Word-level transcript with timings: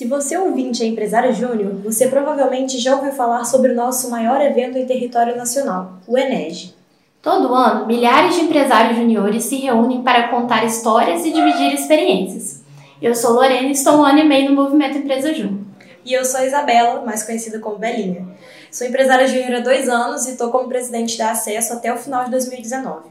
Se 0.00 0.06
você 0.06 0.34
ouvinte 0.34 0.82
é 0.82 0.86
empresário 0.86 1.30
júnior, 1.34 1.74
você 1.84 2.08
provavelmente 2.08 2.78
já 2.78 2.96
ouviu 2.96 3.12
falar 3.12 3.44
sobre 3.44 3.72
o 3.72 3.74
nosso 3.74 4.08
maior 4.08 4.40
evento 4.40 4.78
em 4.78 4.86
território 4.86 5.36
nacional, 5.36 5.98
o 6.08 6.16
Enege. 6.16 6.74
Todo 7.20 7.54
ano, 7.54 7.86
milhares 7.86 8.34
de 8.34 8.40
empresários 8.40 8.96
juniores 8.96 9.44
se 9.44 9.56
reúnem 9.56 10.02
para 10.02 10.28
contar 10.28 10.64
histórias 10.64 11.26
e 11.26 11.30
dividir 11.30 11.74
experiências. 11.74 12.62
Eu 13.02 13.14
sou 13.14 13.34
Lorena 13.34 13.68
e 13.68 13.72
estou 13.72 13.98
um 13.98 14.02
ano 14.02 14.20
e 14.20 14.24
meio 14.24 14.48
no 14.48 14.56
Movimento 14.56 14.96
Empresa 14.96 15.34
Júnior. 15.34 15.66
E 16.02 16.14
eu 16.14 16.24
sou 16.24 16.42
Isabela, 16.42 17.02
mais 17.02 17.22
conhecida 17.22 17.58
como 17.58 17.76
Belinha. 17.76 18.26
Sou 18.72 18.86
empresária 18.86 19.26
júnior 19.26 19.56
há 19.56 19.60
dois 19.60 19.86
anos 19.86 20.24
e 20.24 20.30
estou 20.30 20.50
como 20.50 20.66
presidente 20.66 21.18
da 21.18 21.32
Acesso 21.32 21.74
até 21.74 21.92
o 21.92 21.98
final 21.98 22.24
de 22.24 22.30
2019. 22.30 23.10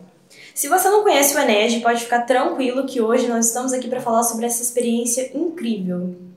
Se 0.55 0.67
você 0.67 0.89
não 0.89 1.03
conhece 1.03 1.37
o 1.37 1.39
Enege, 1.39 1.81
pode 1.81 2.01
ficar 2.01 2.21
tranquilo 2.21 2.87
que 2.87 2.99
hoje 2.99 3.27
nós 3.27 3.45
estamos 3.45 3.73
aqui 3.73 3.87
para 3.87 4.01
falar 4.01 4.23
sobre 4.23 4.47
essa 4.47 4.63
experiência 4.63 5.29
incrível. 5.37 6.28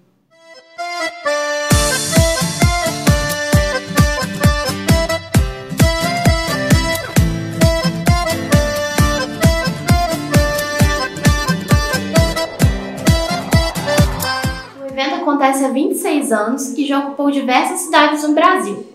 Acontece 15.42 15.64
há 15.64 15.68
26 15.68 16.32
anos 16.32 16.78
e 16.78 16.86
já 16.86 17.00
ocupou 17.00 17.30
diversas 17.30 17.80
cidades 17.80 18.22
no 18.22 18.34
Brasil. 18.34 18.86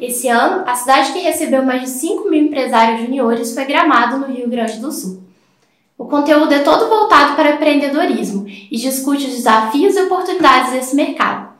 Esse 0.00 0.28
ano, 0.28 0.64
a 0.66 0.74
cidade 0.74 1.12
que 1.12 1.20
recebeu 1.20 1.64
mais 1.64 1.82
de 1.82 1.90
5 1.90 2.28
mil 2.28 2.42
empresários 2.42 3.02
juniores 3.02 3.54
foi 3.54 3.64
Gramado, 3.64 4.18
no 4.18 4.26
Rio 4.26 4.48
Grande 4.48 4.80
do 4.80 4.90
Sul. 4.90 5.22
O 5.96 6.06
conteúdo 6.06 6.52
é 6.52 6.58
todo 6.58 6.88
voltado 6.88 7.36
para 7.36 7.52
empreendedorismo 7.52 8.44
e 8.46 8.76
discute 8.76 9.26
os 9.26 9.34
desafios 9.36 9.94
e 9.94 10.02
oportunidades 10.02 10.72
desse 10.72 10.96
mercado. 10.96 11.51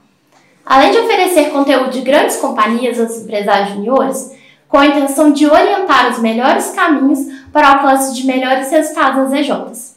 Além 0.64 0.92
de 0.92 0.98
oferecer 0.98 1.50
conteúdo 1.50 1.90
de 1.90 2.00
grandes 2.00 2.36
companhias 2.36 3.00
aos 3.00 3.18
empresários 3.18 3.74
juniores, 3.74 4.32
com 4.68 4.78
a 4.78 4.86
intenção 4.86 5.32
de 5.32 5.46
orientar 5.46 6.10
os 6.10 6.18
melhores 6.18 6.70
caminhos 6.70 7.18
para 7.52 7.68
o 7.68 7.72
alcance 7.76 8.14
de 8.14 8.26
melhores 8.26 8.70
resultados 8.70 9.30
nas 9.30 9.40
EJs. 9.40 9.92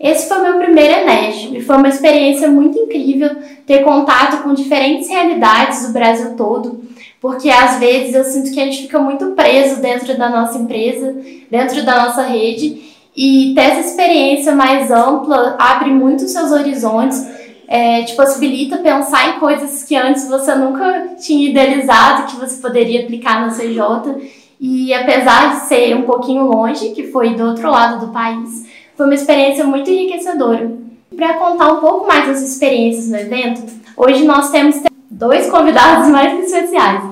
Esse 0.00 0.28
foi 0.28 0.38
meu 0.38 0.58
primeiro 0.58 0.94
Enes 0.94 1.50
e 1.52 1.60
foi 1.60 1.76
uma 1.76 1.88
experiência 1.88 2.48
muito 2.48 2.78
incrível 2.78 3.36
ter 3.66 3.82
contato 3.82 4.42
com 4.42 4.54
diferentes 4.54 5.08
realidades 5.08 5.86
do 5.86 5.92
Brasil 5.92 6.36
todo, 6.36 6.80
porque 7.20 7.50
às 7.50 7.78
vezes 7.80 8.14
eu 8.14 8.24
sinto 8.24 8.52
que 8.52 8.60
a 8.60 8.64
gente 8.64 8.82
fica 8.82 9.00
muito 9.00 9.32
preso 9.32 9.82
dentro 9.82 10.16
da 10.16 10.30
nossa 10.30 10.56
empresa, 10.56 11.16
dentro 11.50 11.84
da 11.84 12.06
nossa 12.06 12.22
rede, 12.22 12.80
e 13.16 13.52
ter 13.56 13.62
essa 13.62 13.80
experiência 13.80 14.54
mais 14.54 14.90
ampla 14.92 15.56
abre 15.58 15.90
muito 15.90 16.24
os 16.24 16.30
seus 16.30 16.52
horizontes, 16.52 17.26
é, 17.68 18.02
te 18.02 18.16
possibilita 18.16 18.78
pensar 18.78 19.28
em 19.28 19.40
coisas 19.40 19.82
que 19.82 19.94
antes 19.94 20.26
você 20.26 20.54
nunca 20.54 21.16
tinha 21.20 21.50
idealizado 21.50 22.26
que 22.26 22.36
você 22.36 22.62
poderia 22.62 23.02
aplicar 23.02 23.42
na 23.42 23.54
CJ. 23.54 24.30
E 24.58 24.92
apesar 24.94 25.54
de 25.54 25.66
ser 25.66 25.94
um 25.94 26.02
pouquinho 26.02 26.46
longe, 26.46 26.90
que 26.90 27.12
foi 27.12 27.34
do 27.34 27.44
outro 27.44 27.70
lado 27.70 28.06
do 28.06 28.12
país, 28.12 28.66
foi 28.96 29.04
uma 29.04 29.14
experiência 29.14 29.64
muito 29.64 29.90
enriquecedora. 29.90 30.72
Para 31.14 31.34
contar 31.34 31.72
um 31.74 31.80
pouco 31.80 32.06
mais 32.06 32.26
das 32.26 32.42
experiências 32.42 33.08
no 33.08 33.18
evento, 33.18 33.62
hoje 33.96 34.24
nós 34.24 34.50
temos 34.50 34.82
dois 35.10 35.50
convidados 35.50 36.08
mais 36.10 36.42
especiais. 36.42 37.04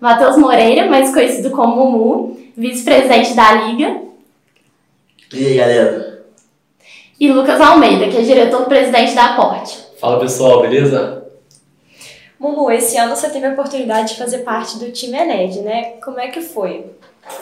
Matheus 0.00 0.36
Moreira, 0.36 0.90
mais 0.90 1.14
conhecido 1.14 1.50
como 1.50 1.76
Mumu, 1.76 2.36
vice-presidente 2.56 3.34
da 3.34 3.52
Liga. 3.52 3.96
E 5.32 5.46
aí, 5.46 5.56
galera? 5.56 6.24
E 7.18 7.30
Lucas 7.30 7.60
Almeida, 7.60 8.08
que 8.08 8.16
é 8.16 8.22
diretor-presidente 8.22 9.14
da 9.14 9.26
Aporte. 9.26 9.89
Fala 10.00 10.18
pessoal, 10.18 10.62
beleza? 10.62 11.26
Mumu, 12.38 12.70
esse 12.70 12.96
ano 12.96 13.14
você 13.14 13.28
teve 13.28 13.44
a 13.44 13.52
oportunidade 13.52 14.14
de 14.14 14.18
fazer 14.18 14.38
parte 14.38 14.78
do 14.78 14.90
time 14.90 15.18
Ened, 15.18 15.60
né? 15.60 15.90
Como 16.02 16.18
é 16.18 16.28
que 16.28 16.40
foi? 16.40 16.86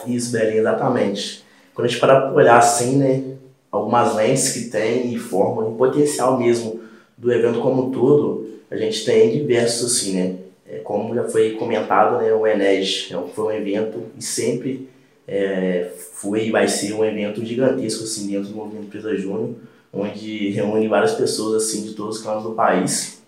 Isso, 0.04 0.32
Belinha, 0.32 0.58
exatamente. 0.58 1.44
Quando 1.72 1.86
a 1.86 1.88
gente 1.88 2.00
para 2.00 2.32
olhar 2.32 2.58
assim, 2.58 2.96
né, 2.96 3.36
algumas 3.70 4.16
lentes 4.16 4.52
que 4.52 4.64
tem 4.70 5.14
e 5.14 5.18
formam 5.20 5.68
o 5.68 5.76
potencial 5.76 6.36
mesmo 6.36 6.80
do 7.16 7.32
evento 7.32 7.60
como 7.60 7.86
um 7.86 7.90
todo, 7.92 8.48
a 8.68 8.76
gente 8.76 9.04
tem 9.04 9.30
diversos 9.30 9.92
assim, 9.92 10.14
né? 10.14 10.34
É, 10.68 10.78
como 10.78 11.14
já 11.14 11.28
foi 11.28 11.52
comentado, 11.52 12.18
né, 12.18 12.32
o 12.32 12.44
Enege 12.44 13.14
é 13.14 13.34
foi 13.36 13.44
um 13.44 13.56
evento 13.56 14.02
e 14.18 14.22
sempre 14.22 14.88
é, 15.28 15.92
foi 16.14 16.46
e 16.46 16.50
vai 16.50 16.66
ser 16.66 16.92
um 16.92 17.04
evento 17.04 17.44
gigantesco 17.44 18.02
assim 18.02 18.26
dentro 18.26 18.48
do 18.48 18.56
movimento 18.56 18.86
Empresa 18.86 19.16
Júnior, 19.16 19.54
onde 19.92 20.50
reúne 20.50 20.88
várias 20.88 21.12
pessoas 21.12 21.62
assim 21.62 21.82
de 21.82 21.94
todos 21.94 22.18
os 22.18 22.22
cantos 22.22 22.44
do 22.44 22.52
país. 22.52 23.18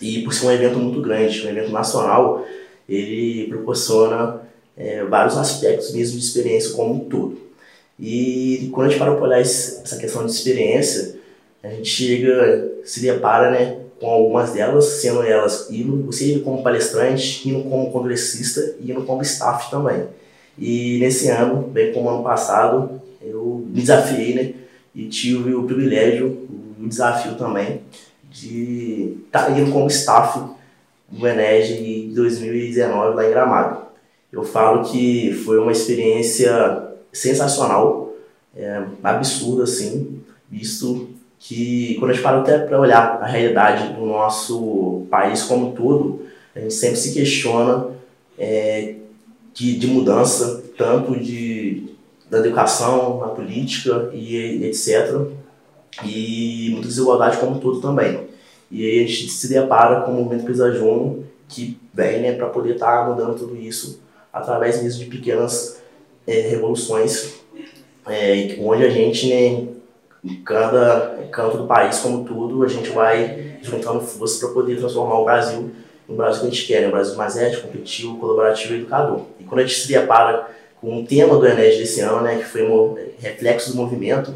E 0.00 0.22
por 0.22 0.32
ser 0.32 0.46
um 0.46 0.52
evento 0.52 0.78
muito 0.78 1.00
grande, 1.00 1.46
um 1.46 1.50
evento 1.50 1.70
nacional, 1.70 2.44
ele 2.88 3.46
proporciona 3.48 4.42
é, 4.76 5.04
vários 5.04 5.36
aspectos 5.36 5.92
mesmo 5.92 6.18
de 6.18 6.24
experiência 6.24 6.72
como 6.74 6.94
um 6.94 7.00
todo. 7.00 7.38
E 7.98 8.68
quando 8.72 8.88
a 8.88 8.90
gente 8.90 8.98
para 8.98 9.14
para 9.14 9.24
olhar 9.24 9.40
essa 9.40 9.96
questão 9.96 10.24
de 10.26 10.32
experiência, 10.32 11.16
a 11.62 11.68
gente 11.68 11.88
chega, 11.88 12.70
se 12.84 13.00
depara 13.00 13.50
né, 13.50 13.78
com 13.98 14.06
algumas 14.10 14.52
delas, 14.52 14.84
sendo 14.84 15.22
elas 15.22 15.68
indo, 15.70 16.04
você 16.04 16.32
indo 16.32 16.44
como 16.44 16.62
palestrante, 16.62 17.48
indo 17.48 17.68
como 17.68 17.90
congressista 17.90 18.76
e 18.80 18.90
indo 18.90 19.02
como 19.02 19.22
staff 19.22 19.70
também. 19.70 20.04
E 20.58 20.98
nesse 21.00 21.28
ano, 21.28 21.62
bem 21.62 21.92
como 21.92 22.08
ano 22.08 22.22
passado, 22.22 23.00
eu 23.22 23.64
me 23.66 23.80
desafiei 23.80 24.34
né, 24.34 24.54
e 24.96 25.06
tive 25.08 25.54
o 25.54 25.64
privilégio, 25.64 26.48
o 26.80 26.88
desafio 26.88 27.34
também, 27.34 27.82
de 28.30 29.18
estar 29.26 29.44
tá 29.44 29.50
indo 29.50 29.70
como 29.70 29.88
staff 29.88 30.40
do 31.10 31.28
Enege 31.28 32.10
2019 32.14 33.14
lá 33.14 33.26
em 33.26 33.30
Gramado. 33.30 33.82
Eu 34.32 34.42
falo 34.42 34.84
que 34.90 35.34
foi 35.44 35.58
uma 35.58 35.70
experiência 35.70 36.94
sensacional, 37.12 38.14
é, 38.56 38.82
absurdo 39.02 39.62
assim, 39.62 40.22
visto 40.50 41.10
que 41.38 41.96
quando 41.98 42.12
a 42.12 42.14
gente 42.14 42.22
para 42.22 42.38
até 42.38 42.58
para 42.58 42.80
olhar 42.80 43.18
a 43.22 43.26
realidade 43.26 43.92
do 43.92 44.06
nosso 44.06 45.06
país 45.10 45.42
como 45.42 45.68
um 45.68 45.72
todo, 45.74 46.26
a 46.54 46.60
gente 46.60 46.72
sempre 46.72 46.96
se 46.96 47.12
questiona 47.12 47.88
é, 48.38 48.94
de, 49.52 49.78
de 49.78 49.86
mudança, 49.86 50.64
tanto 50.76 51.18
de, 51.18 51.95
da 52.30 52.38
educação, 52.38 53.20
na 53.20 53.28
política 53.28 54.10
e 54.12 54.64
etc. 54.64 55.26
E 56.04 56.70
muita 56.72 56.88
desigualdade 56.88 57.38
como 57.38 57.56
um 57.56 57.60
todo 57.60 57.80
também. 57.80 58.26
E 58.70 58.84
aí 58.84 59.04
a 59.04 59.06
gente 59.06 59.28
se 59.28 59.48
depara 59.48 60.00
com 60.00 60.12
o 60.12 60.14
movimento 60.14 60.44
Pisa 60.44 60.72
que 61.48 61.78
vem 61.94 62.20
né, 62.20 62.32
para 62.32 62.48
poder 62.48 62.74
estar 62.74 63.04
tá 63.04 63.08
mudando 63.08 63.38
tudo 63.38 63.56
isso 63.56 64.00
através 64.32 64.82
mesmo 64.82 65.04
de 65.04 65.10
pequenas 65.10 65.80
é, 66.26 66.40
revoluções, 66.40 67.36
é, 68.08 68.56
onde 68.60 68.84
a 68.84 68.90
gente, 68.90 69.28
né, 69.28 69.68
em 70.24 70.42
cada 70.44 71.28
canto 71.30 71.58
do 71.58 71.66
país, 71.66 71.98
como 72.00 72.24
tudo, 72.24 72.64
a 72.64 72.68
gente 72.68 72.90
vai 72.90 73.58
juntando 73.62 74.00
forças 74.00 74.38
para 74.40 74.48
poder 74.50 74.76
transformar 74.76 75.20
o 75.20 75.24
Brasil 75.24 75.70
no 76.08 76.16
Brasil 76.16 76.42
que 76.42 76.46
a 76.46 76.50
gente 76.50 76.66
quer, 76.66 76.82
né? 76.82 76.88
um 76.88 76.92
Brasil 76.92 77.16
mais 77.16 77.36
ético, 77.36 77.66
competitivo, 77.66 78.18
colaborativo 78.18 78.74
e 78.74 78.76
educador. 78.78 79.22
E 79.40 79.44
quando 79.44 79.60
a 79.60 79.62
gente 79.62 79.80
se 79.80 79.88
depara 79.88 80.48
com 80.80 81.00
o 81.00 81.06
tema 81.06 81.36
do 81.36 81.46
Enes 81.46 81.78
desse 81.78 82.00
ano, 82.00 82.22
né, 82.22 82.38
que 82.38 82.44
foi 82.44 82.62
reflexo 83.18 83.70
do 83.70 83.76
movimento, 83.76 84.34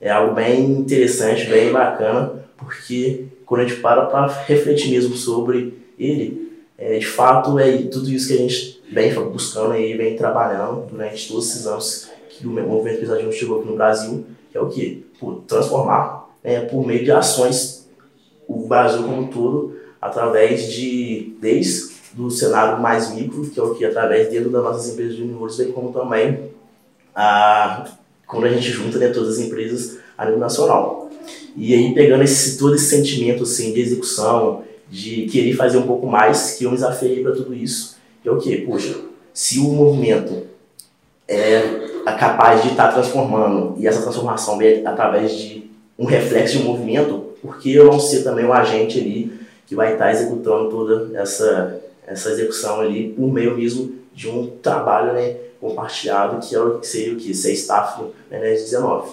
é 0.00 0.10
algo 0.10 0.34
bem 0.34 0.64
interessante, 0.64 1.46
bem 1.46 1.72
bacana, 1.72 2.44
porque 2.56 3.26
quando 3.46 3.62
a 3.62 3.66
gente 3.66 3.80
para 3.80 4.06
para 4.06 4.26
refletir 4.44 4.90
mesmo 4.90 5.14
sobre 5.16 5.78
ele, 5.98 6.52
é, 6.76 6.98
de 6.98 7.06
fato 7.06 7.58
é 7.58 7.78
tudo 7.78 8.10
isso 8.10 8.28
que 8.28 8.34
a 8.34 8.38
gente 8.38 8.82
vem 8.90 9.12
buscando 9.14 9.72
aí, 9.72 9.96
vem 9.96 10.16
trabalhando 10.16 10.86
durante 10.90 11.28
todos 11.28 11.50
esses 11.50 11.66
anos 11.66 12.10
que 12.28 12.46
o 12.46 12.50
movimento 12.50 13.00
pesadinho 13.00 13.32
chegou 13.32 13.60
aqui 13.60 13.68
no 13.68 13.76
Brasil, 13.76 14.26
que 14.50 14.58
é 14.58 14.60
o? 14.60 14.68
Por 15.18 15.42
transformar 15.46 16.24
né, 16.42 16.60
por 16.60 16.86
meio 16.86 17.02
de 17.02 17.10
ações 17.10 17.88
o 18.46 18.66
Brasil 18.66 19.02
como 19.02 19.22
um 19.22 19.26
todo, 19.28 19.76
através 20.00 20.70
de, 20.70 21.34
desde 21.40 21.93
do 22.14 22.30
cenário 22.30 22.80
mais 22.80 23.12
micro, 23.12 23.48
que 23.50 23.58
é 23.58 23.62
o 23.62 23.74
que 23.74 23.84
através 23.84 24.30
dentro 24.30 24.50
das 24.50 24.62
nossas 24.62 24.92
empresas 24.92 25.16
de 25.16 25.22
universo, 25.22 25.58
bem 25.58 25.72
como 25.72 25.92
também 25.92 26.50
a, 27.14 27.86
quando 28.26 28.46
a 28.46 28.50
gente 28.50 28.70
junta 28.70 28.98
né, 28.98 29.08
todas 29.08 29.30
as 29.30 29.38
empresas 29.38 29.98
a 30.16 30.24
nível 30.24 30.40
nacional. 30.40 31.10
E 31.56 31.74
aí 31.74 31.92
pegando 31.94 32.22
esse, 32.22 32.56
todo 32.56 32.74
esse 32.74 32.86
sentimento 32.86 33.42
assim, 33.42 33.72
de 33.72 33.80
execução, 33.80 34.62
de 34.88 35.26
querer 35.26 35.54
fazer 35.54 35.78
um 35.78 35.86
pouco 35.86 36.06
mais, 36.06 36.52
que 36.52 36.64
eu 36.64 36.70
me 36.70 36.76
desafiei 36.76 37.22
para 37.22 37.32
tudo 37.32 37.54
isso, 37.54 37.96
é 38.24 38.30
o 38.30 38.38
que? 38.38 38.56
Poxa, 38.58 38.94
se 39.32 39.58
o 39.58 39.64
movimento 39.64 40.44
é 41.26 42.12
capaz 42.18 42.62
de 42.62 42.68
estar 42.68 42.88
tá 42.88 42.92
transformando 42.94 43.74
e 43.78 43.86
essa 43.86 44.02
transformação 44.02 44.56
vem 44.56 44.86
através 44.86 45.32
de 45.32 45.70
um 45.98 46.04
reflexo 46.04 46.58
de 46.58 46.62
um 46.62 46.66
movimento, 46.66 47.24
por 47.42 47.58
que 47.58 47.74
eu 47.74 47.86
não 47.86 48.00
ser 48.00 48.22
também 48.22 48.44
um 48.44 48.52
agente 48.52 48.98
ali 48.98 49.32
que 49.66 49.74
vai 49.74 49.92
estar 49.92 50.06
tá 50.06 50.12
executando 50.12 50.70
toda 50.70 51.18
essa, 51.18 51.80
essa 52.06 52.30
execução 52.30 52.80
ali 52.80 53.12
por 53.12 53.32
meio 53.32 53.56
mesmo 53.56 53.92
de 54.12 54.28
um 54.28 54.46
trabalho 54.62 55.12
né, 55.12 55.36
compartilhado 55.60 56.46
que, 56.46 56.54
é 56.54 56.60
o, 56.60 56.78
que 56.78 56.86
seria 56.86 57.12
o 57.14 57.16
que? 57.16 57.34
Ser 57.34 57.52
staff 57.52 58.00
do 58.00 58.14
NS 58.30 58.64
19. 58.64 59.12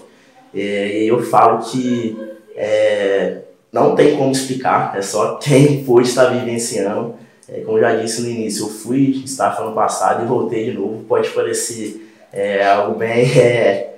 É, 0.53 1.03
e 1.03 1.07
eu 1.07 1.21
falo 1.23 1.59
que 1.59 2.17
é, 2.55 3.39
não 3.71 3.95
tem 3.95 4.17
como 4.17 4.31
explicar, 4.31 4.97
é 4.97 5.01
só 5.01 5.35
quem 5.41 5.83
pôde 5.83 6.07
estar 6.07 6.25
vivenciando. 6.25 7.15
É, 7.47 7.61
como 7.61 7.77
eu 7.77 7.81
já 7.81 7.95
disse 7.95 8.21
no 8.21 8.29
início, 8.29 8.65
eu 8.65 8.69
fui 8.69 9.21
staff 9.25 9.61
ano 9.61 9.73
passado 9.73 10.23
e 10.23 10.27
voltei 10.27 10.65
de 10.65 10.77
novo. 10.77 11.03
Pode 11.03 11.29
parecer 11.29 12.07
é, 12.31 12.65
algo 12.65 12.97
bem, 12.97 13.25
é, 13.37 13.95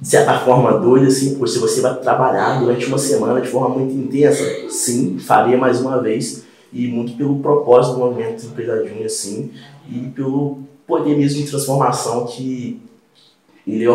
de 0.00 0.08
certa 0.08 0.38
forma, 0.40 0.78
doido, 0.78 1.06
assim, 1.06 1.36
porque 1.36 1.52
se 1.52 1.58
você 1.58 1.80
vai 1.80 1.94
trabalhar 1.96 2.60
durante 2.60 2.86
uma 2.86 2.98
semana 2.98 3.40
de 3.40 3.48
forma 3.48 3.70
muito 3.70 3.94
intensa, 3.94 4.44
sim, 4.68 5.18
faria 5.18 5.56
mais 5.56 5.80
uma 5.80 6.02
vez. 6.02 6.43
E 6.74 6.88
muito 6.88 7.16
pelo 7.16 7.38
propósito 7.38 7.94
do 7.94 8.00
movimento 8.00 8.44
Empresa 8.44 8.84
Júnior, 8.84 9.06
assim, 9.06 9.52
e 9.88 10.08
pelo 10.08 10.58
poder 10.86 11.16
mesmo 11.16 11.42
de 11.42 11.48
transformação 11.48 12.26
que 12.26 12.82
ele 13.66 13.86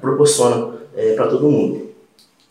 proporciona 0.00 0.74
é, 0.94 1.14
para 1.14 1.28
todo 1.28 1.50
mundo. 1.50 1.90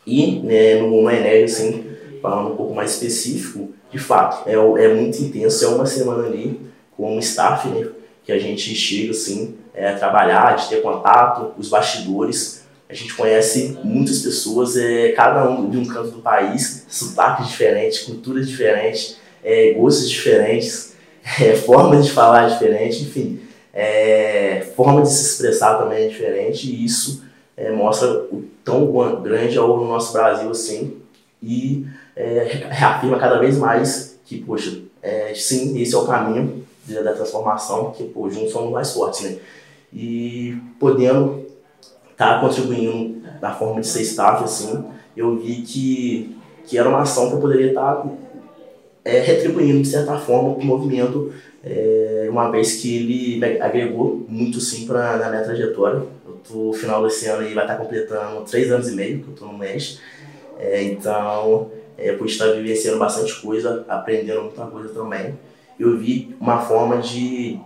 E 0.05 0.39
né, 0.39 0.81
no, 0.81 1.09
Enérgio, 1.09 1.45
assim, 1.45 1.85
falando 2.21 2.53
um 2.53 2.55
pouco 2.55 2.73
mais 2.73 2.93
específico, 2.93 3.69
de 3.91 3.99
fato, 3.99 4.49
é, 4.49 4.53
é 4.53 4.93
muito 4.93 5.21
intenso, 5.21 5.65
é 5.65 5.67
uma 5.67 5.85
semana 5.85 6.25
ali 6.27 6.59
com 6.97 7.15
um 7.15 7.19
staff, 7.19 7.67
né, 7.67 7.87
que 8.23 8.31
a 8.31 8.39
gente 8.39 8.73
chega, 8.73 9.11
assim, 9.11 9.55
é, 9.73 9.93
trabalhar, 9.93 10.55
de 10.55 10.69
ter 10.69 10.81
contato, 10.81 11.53
os 11.57 11.69
bastidores, 11.69 12.63
a 12.89 12.93
gente 12.93 13.13
conhece 13.13 13.77
muitas 13.83 14.19
pessoas, 14.19 14.75
é, 14.75 15.13
cada 15.13 15.49
um 15.49 15.69
de 15.69 15.77
um 15.77 15.85
canto 15.85 16.11
do 16.11 16.21
país, 16.21 16.85
sotaques 16.89 17.47
diferentes, 17.47 17.99
culturas 17.99 18.47
diferentes, 18.47 19.17
é, 19.43 19.73
gostos 19.73 20.09
diferentes, 20.09 20.95
é, 21.39 21.55
formas 21.55 22.05
de 22.05 22.11
falar 22.11 22.47
diferentes, 22.47 23.01
enfim, 23.01 23.41
é, 23.73 24.65
forma 24.75 25.01
de 25.01 25.09
se 25.09 25.33
expressar 25.33 25.77
também 25.77 26.05
é 26.05 26.07
diferente 26.07 26.69
e 26.69 26.83
isso 26.83 27.23
é, 27.55 27.71
mostra 27.71 28.09
o 28.31 28.43
tão 28.63 28.91
grande 29.21 29.57
é 29.57 29.61
o 29.61 29.85
nosso 29.85 30.13
Brasil 30.13 30.51
assim 30.51 30.97
e 31.41 31.85
é, 32.15 32.67
reafirma 32.69 33.17
cada 33.17 33.39
vez 33.39 33.57
mais 33.57 34.19
que, 34.25 34.39
poxa, 34.39 34.81
é, 35.01 35.33
sim, 35.33 35.79
esse 35.81 35.95
é 35.95 35.97
o 35.97 36.05
caminho 36.05 36.63
da 36.87 37.13
transformação, 37.13 37.85
porque 37.85 38.03
pô, 38.03 38.29
juntos 38.29 38.51
somos 38.51 38.71
mais 38.71 38.91
fortes, 38.93 39.21
né? 39.21 39.37
E 39.93 40.57
podendo 40.79 41.45
estar 42.11 42.35
tá 42.35 42.39
contribuindo 42.39 43.21
na 43.41 43.53
forma 43.53 43.81
de 43.81 43.87
ser 43.87 44.01
staff, 44.03 44.43
assim, 44.43 44.85
eu 45.15 45.37
vi 45.37 45.61
que, 45.63 46.37
que 46.65 46.77
era 46.77 46.87
uma 46.87 47.01
ação 47.01 47.29
que 47.29 47.35
eu 47.35 47.41
poderia 47.41 47.69
estar 47.69 47.95
tá, 47.95 48.05
é, 49.03 49.19
retribuindo, 49.19 49.81
de 49.81 49.87
certa 49.87 50.17
forma, 50.17 50.49
o 50.49 50.63
movimento, 50.63 51.33
é, 51.63 52.27
uma 52.29 52.49
vez 52.49 52.81
que 52.81 52.97
ele 52.97 53.61
agregou 53.61 54.25
muito, 54.27 54.59
sim, 54.59 54.85
pra, 54.85 55.17
na 55.17 55.29
minha 55.29 55.43
trajetória 55.43 56.03
no 56.49 56.73
final 56.73 57.03
desse 57.03 57.27
ano 57.27 57.43
aí 57.45 57.53
vai 57.53 57.63
estar 57.63 57.77
completando 57.77 58.41
três 58.41 58.71
anos 58.71 58.89
e 58.89 58.95
meio 58.95 59.19
que 59.19 59.27
eu 59.27 59.33
estou 59.33 59.47
no 59.51 59.57
MES. 59.57 59.99
É, 60.59 60.83
então, 60.83 61.71
é, 61.97 62.13
por 62.13 62.25
estar 62.27 62.47
vivenciando 62.53 62.99
bastante 62.99 63.39
coisa, 63.41 63.85
aprendendo 63.87 64.43
muita 64.43 64.65
coisa 64.65 64.89
também, 64.89 65.37
eu 65.79 65.97
vi 65.97 66.35
uma 66.39 66.59
forma 66.61 66.97
de, 66.97 67.59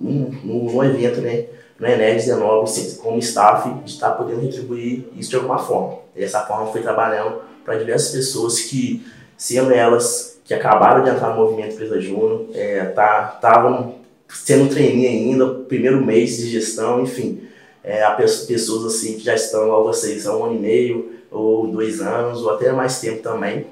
um, 0.00 0.30
no, 0.44 0.84
evento, 0.84 1.20
né, 1.20 1.46
no 1.78 1.86
Enem 1.86 2.16
19, 2.16 2.96
como 2.96 3.18
staff, 3.18 3.68
de 3.84 3.90
estar 3.90 4.12
podendo 4.12 4.40
retribuir 4.40 5.06
isso 5.16 5.30
de 5.30 5.36
alguma 5.36 5.58
forma. 5.58 5.98
E 6.16 6.20
dessa 6.20 6.40
forma, 6.40 6.66
foi 6.66 6.82
trabalhando 6.82 7.40
para 7.64 7.78
diversas 7.78 8.10
pessoas 8.10 8.60
que, 8.60 9.04
sendo 9.36 9.72
elas 9.72 10.40
que 10.52 10.54
acabaram 10.54 11.02
de 11.02 11.08
entrar 11.08 11.30
no 11.30 11.36
movimento 11.36 11.72
Empresa 11.72 11.98
Júnior, 11.98 12.46
estavam 12.50 13.94
é, 14.28 14.34
sendo 14.34 14.68
trainee 14.68 15.06
ainda, 15.06 15.48
primeiro 15.48 16.04
mês 16.04 16.36
de 16.36 16.50
gestão, 16.50 17.02
enfim, 17.02 17.48
é, 17.82 18.02
a 18.02 18.10
pessoas 18.12 18.94
assim 18.94 19.14
que 19.14 19.24
já 19.24 19.34
estão 19.34 19.64
igual 19.64 19.82
vocês 19.82 20.26
há 20.26 20.36
um 20.36 20.44
ano 20.44 20.56
e 20.56 20.58
meio, 20.58 21.12
ou 21.30 21.68
dois 21.68 22.02
anos, 22.02 22.42
ou 22.42 22.50
até 22.50 22.70
mais 22.70 23.00
tempo 23.00 23.22
também, 23.22 23.66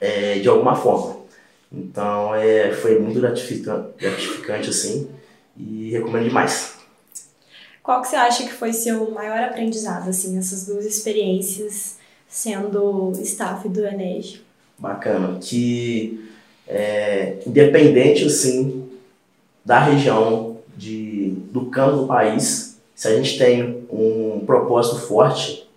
é, 0.00 0.38
de 0.38 0.48
alguma 0.48 0.76
forma. 0.76 1.16
Então 1.72 2.32
é, 2.32 2.72
foi 2.72 2.98
muito 3.00 3.20
gratificante, 3.20 3.88
gratificante 3.98 4.70
assim 4.70 5.08
e 5.56 5.90
recomendo 5.90 6.28
demais. 6.28 6.74
Qual 7.82 8.00
que 8.02 8.08
você 8.08 8.16
acha 8.16 8.44
que 8.44 8.52
foi 8.52 8.72
seu 8.72 9.10
maior 9.10 9.40
aprendizado, 9.40 10.08
assim, 10.08 10.38
essas 10.38 10.66
duas 10.66 10.84
experiências 10.84 11.96
sendo 12.28 13.12
staff 13.20 13.68
do 13.68 13.84
Enege? 13.84 14.47
Bacana, 14.78 15.38
que 15.40 16.28
é, 16.66 17.38
independente 17.46 18.24
assim 18.24 18.88
da 19.64 19.80
região 19.80 20.58
de, 20.76 21.34
do 21.50 21.66
campo 21.66 21.98
do 21.98 22.06
país, 22.06 22.78
se 22.94 23.08
a 23.08 23.16
gente 23.16 23.38
tem 23.38 23.86
um 23.90 24.42
propósito 24.46 25.00
forte, 25.00 25.68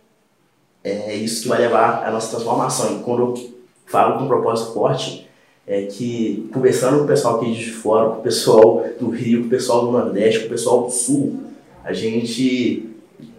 é 0.84 1.16
isso 1.16 1.44
que 1.44 1.50
vai 1.50 1.60
levar 1.60 2.04
à 2.06 2.12
nossa 2.12 2.32
transformação. 2.32 3.00
E 3.00 3.04
quando 3.04 3.22
eu 3.22 3.52
falo 3.86 4.18
com 4.18 4.26
um 4.26 4.28
propósito 4.28 4.74
forte, 4.74 5.28
é 5.68 5.84
que 5.84 6.50
conversando 6.54 7.00
com 7.00 7.04
o 7.04 7.08
pessoal 7.08 7.38
aqui 7.38 7.54
de 7.54 7.72
fora, 7.72 8.10
com 8.10 8.20
o 8.20 8.24
pessoal 8.24 8.86
do 9.00 9.10
Rio, 9.10 9.42
com 9.42 9.48
o 9.48 9.50
pessoal 9.50 9.86
do 9.86 9.92
Nordeste, 9.92 10.42
com 10.42 10.46
o 10.48 10.50
pessoal 10.50 10.84
do 10.84 10.92
Sul, 10.92 11.44
a 11.84 11.94
gente 11.94 12.90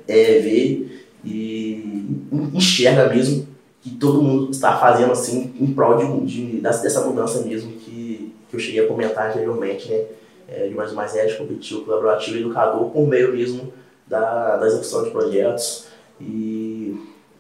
é, 0.07 0.39
vê 0.39 0.87
e 1.25 2.05
enxerga 2.53 3.09
mesmo 3.09 3.47
que 3.83 3.91
todo 3.91 4.23
mundo 4.23 4.51
está 4.51 4.77
fazendo 4.79 5.13
assim 5.13 5.53
em 5.61 5.73
prol 5.75 5.97
de, 5.97 6.27
de, 6.27 6.61
dessa 6.61 7.01
mudança 7.03 7.43
mesmo 7.43 7.73
que, 7.73 8.33
que 8.49 8.57
eu 8.57 8.61
cheguei 8.61 8.85
a 8.85 8.89
comentar 8.89 9.31
anteriormente, 9.31 9.91
né? 9.91 10.05
é, 10.49 10.69
de 10.69 10.75
mais 10.75 10.93
mais 10.93 11.17
ético, 11.17 11.45
competitivo, 11.45 11.85
colaborativo 11.85 12.37
e 12.37 12.41
educador 12.41 12.91
por 12.91 13.07
meio 13.07 13.33
mesmo 13.33 13.73
da, 14.07 14.57
da 14.57 14.67
execução 14.67 15.05
de 15.05 15.11
projetos 15.11 15.87
e 16.21 16.95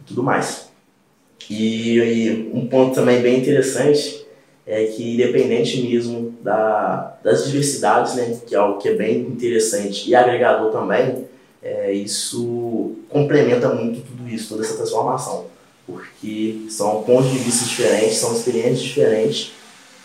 tudo 0.06 0.22
mais. 0.22 0.70
E, 1.50 1.98
e, 1.98 2.50
um 2.54 2.66
ponto 2.66 2.94
também 2.94 3.20
bem 3.20 3.38
interessante 3.38 4.26
é 4.66 4.84
que 4.84 5.14
independente 5.14 5.82
mesmo 5.82 6.34
da, 6.40 7.18
das 7.22 7.44
diversidades, 7.46 8.14
né, 8.14 8.40
que 8.46 8.54
é 8.54 8.58
algo 8.58 8.78
que 8.78 8.88
é 8.88 8.94
bem 8.94 9.20
interessante 9.20 10.08
e 10.08 10.14
agregador 10.14 10.70
também, 10.70 11.26
é, 11.62 11.92
isso 11.92 12.92
complementa 13.08 13.68
muito 13.68 14.00
tudo 14.02 14.28
isso, 14.28 14.48
toda 14.50 14.64
essa 14.64 14.76
transformação, 14.76 15.46
porque 15.92 16.66
são 16.68 17.02
pontos 17.02 17.30
de 17.30 17.38
vista 17.38 17.64
diferentes, 17.64 18.18
são 18.18 18.32
experiências 18.32 18.80
diferentes 18.80 19.52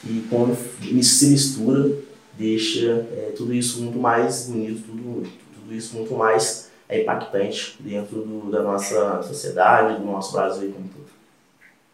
e 0.04 0.26
quando 0.30 0.58
isso 0.82 1.16
se 1.16 1.28
mistura, 1.28 1.92
deixa 2.34 3.08
é, 3.12 3.34
tudo 3.36 3.54
isso 3.54 3.82
muito 3.82 3.98
mais 3.98 4.48
bonito, 4.48 4.84
tudo, 4.84 5.28
tudo 5.56 5.74
isso 5.74 5.96
muito 5.96 6.14
mais 6.14 6.70
é, 6.88 7.02
impactante 7.02 7.76
dentro 7.80 8.22
do, 8.22 8.52
da 8.52 8.62
nossa 8.62 9.22
sociedade, 9.24 10.00
do 10.00 10.06
nosso 10.06 10.34
Brasil 10.34 10.72
como 10.72 10.88
tudo. 10.88 11.08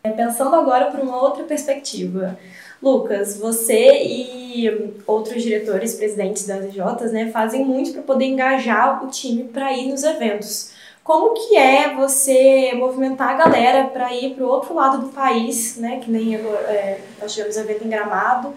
É, 0.03 0.11
pensando 0.11 0.55
agora 0.55 0.91
por 0.91 0.99
uma 0.99 1.21
outra 1.21 1.43
perspectiva, 1.45 2.37
Lucas, 2.81 3.37
você 3.37 4.03
e 4.03 4.93
outros 5.07 5.41
diretores, 5.41 5.95
presidentes 5.95 6.45
das 6.45 6.65
EJs, 6.65 7.13
né, 7.13 7.31
fazem 7.31 7.63
muito 7.63 7.93
para 7.93 8.01
poder 8.01 8.25
engajar 8.25 9.03
o 9.05 9.07
time 9.07 9.45
para 9.45 9.71
ir 9.71 9.87
nos 9.87 10.03
eventos. 10.03 10.73
Como 11.03 11.33
que 11.33 11.57
é 11.57 11.93
você 11.93 12.73
movimentar 12.75 13.29
a 13.29 13.33
galera 13.33 13.85
para 13.85 14.13
ir 14.13 14.35
para 14.35 14.45
o 14.45 14.47
outro 14.47 14.73
lado 14.73 14.99
do 14.99 15.09
país, 15.09 15.75
né, 15.77 15.99
que 16.01 16.09
nem 16.09 16.35
é, 16.35 17.01
nós 17.21 17.33
tivemos 17.33 17.57
evento 17.57 17.85
em 17.85 17.89
Gramado, 17.89 18.53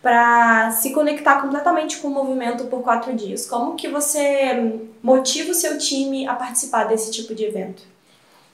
para 0.00 0.70
se 0.72 0.90
conectar 0.92 1.40
completamente 1.40 1.98
com 1.98 2.08
o 2.08 2.10
movimento 2.10 2.64
por 2.64 2.80
quatro 2.82 3.14
dias? 3.14 3.46
Como 3.46 3.76
que 3.76 3.88
você 3.88 4.80
motiva 5.02 5.50
o 5.50 5.54
seu 5.54 5.76
time 5.78 6.26
a 6.26 6.34
participar 6.34 6.84
desse 6.84 7.12
tipo 7.12 7.34
de 7.34 7.44
evento? 7.44 7.82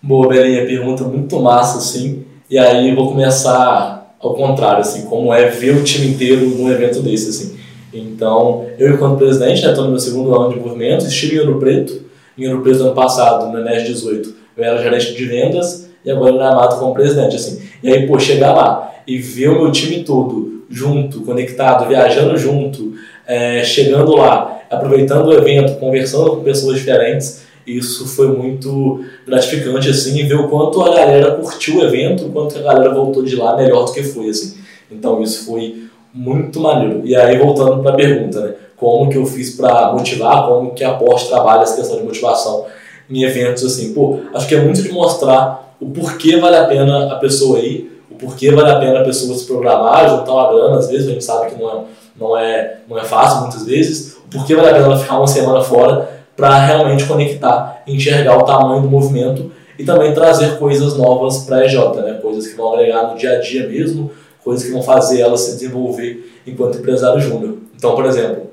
Boa, 0.02 0.28
Belinha, 0.28 0.66
pergunta 0.66 1.04
muito 1.04 1.40
massa, 1.40 1.78
assim. 1.78 2.26
E 2.50 2.59
aí 2.59 2.90
eu 2.90 2.97
vou 2.97 3.09
começar 3.09 4.14
ao 4.21 4.35
contrário, 4.35 4.80
assim, 4.80 5.07
como 5.07 5.33
é 5.33 5.49
ver 5.49 5.76
o 5.76 5.85
time 5.85 6.09
inteiro 6.09 6.45
num 6.45 6.71
evento 6.71 7.00
desse, 7.00 7.30
assim. 7.30 7.59
Então, 7.92 8.66
eu 8.78 8.95
enquanto 8.95 9.16
presidente, 9.16 9.64
estou 9.64 9.76
né, 9.76 9.83
no 9.83 9.90
meu 9.90 9.99
segundo 9.99 10.35
ano 10.35 10.52
de 10.52 10.61
movimento, 10.61 11.07
estive 11.07 11.37
em 11.37 11.40
Ouro 11.40 11.59
Preto, 11.59 12.07
em 12.38 12.49
Ouro 12.49 12.62
Preto 12.62 12.83
ano 12.83 12.95
passado, 12.95 13.50
no 13.50 13.59
Enes 13.59 13.87
18, 13.87 14.35
eu 14.57 14.64
era 14.64 14.83
gerente 14.83 15.14
de 15.14 15.25
vendas 15.25 15.88
e 16.04 16.11
agora 16.11 16.33
na 16.33 16.54
Mato 16.54 16.78
como 16.78 16.95
presidente, 16.95 17.37
assim. 17.37 17.61
E 17.83 17.90
aí, 17.90 18.07
pô, 18.07 18.18
chegar 18.18 18.54
lá 18.54 18.92
e 19.07 19.18
ver 19.18 19.49
o 19.49 19.62
meu 19.62 19.73
time 19.73 20.04
todo 20.04 20.64
junto, 20.71 21.23
conectado, 21.23 21.88
viajando 21.88 22.37
junto, 22.37 22.95
é, 23.26 23.62
chegando 23.64 24.14
lá, 24.16 24.61
aproveitando 24.71 25.26
o 25.26 25.33
evento, 25.33 25.78
conversando 25.78 26.37
com 26.37 26.42
pessoas 26.42 26.78
diferentes. 26.78 27.47
Isso 27.66 28.07
foi 28.07 28.28
muito 28.28 29.04
gratificante, 29.26 29.90
assim, 29.90 30.26
ver 30.26 30.37
o 30.37 30.49
quanto 30.49 30.80
a 30.83 30.95
galera 30.95 31.33
curtiu 31.33 31.78
o 31.78 31.85
evento, 31.85 32.26
o 32.26 32.30
quanto 32.30 32.59
a 32.59 32.62
galera 32.62 32.95
voltou 32.95 33.23
de 33.23 33.37
lá 33.37 33.57
melhor 33.57 33.85
do 33.85 33.92
que 33.92 34.02
foi, 34.02 34.30
assim. 34.30 34.59
Então 34.90 35.23
isso 35.23 35.45
foi 35.45 35.85
muito 36.12 36.61
maneiro. 36.61 37.02
E 37.04 37.14
aí, 37.14 37.37
voltando 37.38 37.83
para 37.83 37.92
a 37.92 37.97
pergunta, 37.97 38.40
né? 38.40 38.54
Como 38.78 39.11
que 39.11 39.18
eu 39.18 39.26
fiz 39.26 39.56
para 39.56 39.92
motivar, 39.92 40.47
como 40.47 40.73
que 40.73 40.85
a 40.85 40.94
Porsche 40.94 41.28
trabalha 41.28 41.62
essa 41.62 41.76
questão 41.76 41.97
de 41.97 42.04
motivação 42.04 42.66
em 43.11 43.23
eventos, 43.23 43.64
assim. 43.64 43.92
Pô, 43.92 44.20
acho 44.35 44.47
que 44.47 44.54
é 44.54 44.61
muito 44.61 44.82
de 44.82 44.92
mostrar 44.92 45.75
o 45.80 45.87
porquê 45.90 46.37
vale 46.37 46.56
a 46.56 46.64
pena 46.64 47.12
a 47.12 47.16
pessoa 47.16 47.58
ir, 47.58 47.99
porquê 48.18 48.50
vale 48.50 48.70
a 48.70 48.78
pena 48.78 49.00
a 49.00 49.04
pessoa 49.04 49.37
se 49.37 49.47
programar, 49.47 50.08
juntar 50.11 50.32
uma 50.32 50.52
grana, 50.52 50.78
às 50.78 50.88
vezes 50.88 51.08
a 51.08 51.12
gente 51.12 51.25
sabe 51.25 51.50
que 51.50 51.61
não 51.61 51.70
é, 51.70 51.85
não 52.18 52.37
é, 52.37 52.78
não 52.88 52.99
é 52.99 53.04
fácil 53.04 53.42
muitas 53.42 53.64
vezes, 53.64 54.16
o 54.26 54.28
porquê 54.30 54.54
vale 54.54 54.68
a 54.68 54.73
pena 54.75 54.87
ela 54.87 54.99
ficar 54.99 55.18
uma 55.18 55.26
semana 55.26 55.62
fora 55.62 56.08
para 56.37 56.58
realmente 56.66 57.04
conectar, 57.04 57.82
enxergar 57.87 58.37
o 58.37 58.44
tamanho 58.44 58.82
do 58.82 58.88
movimento 58.88 59.50
e 59.78 59.85
também 59.85 60.12
trazer 60.12 60.58
coisas 60.58 60.97
novas 60.97 61.38
para 61.38 61.58
a 61.58 61.64
EJ, 61.64 61.76
né? 61.97 62.18
coisas 62.20 62.47
que 62.47 62.56
vão 62.56 62.75
agregar 62.75 63.11
no 63.11 63.16
dia 63.16 63.38
a 63.38 63.40
dia 63.40 63.66
mesmo, 63.66 64.11
coisas 64.42 64.64
que 64.64 64.73
vão 64.73 64.82
fazer 64.82 65.20
ela 65.20 65.37
se 65.37 65.52
desenvolver 65.52 66.40
enquanto 66.47 66.78
empresário 66.78 67.20
júnior. 67.20 67.58
Então, 67.76 67.94
por 67.94 68.04
exemplo, 68.04 68.48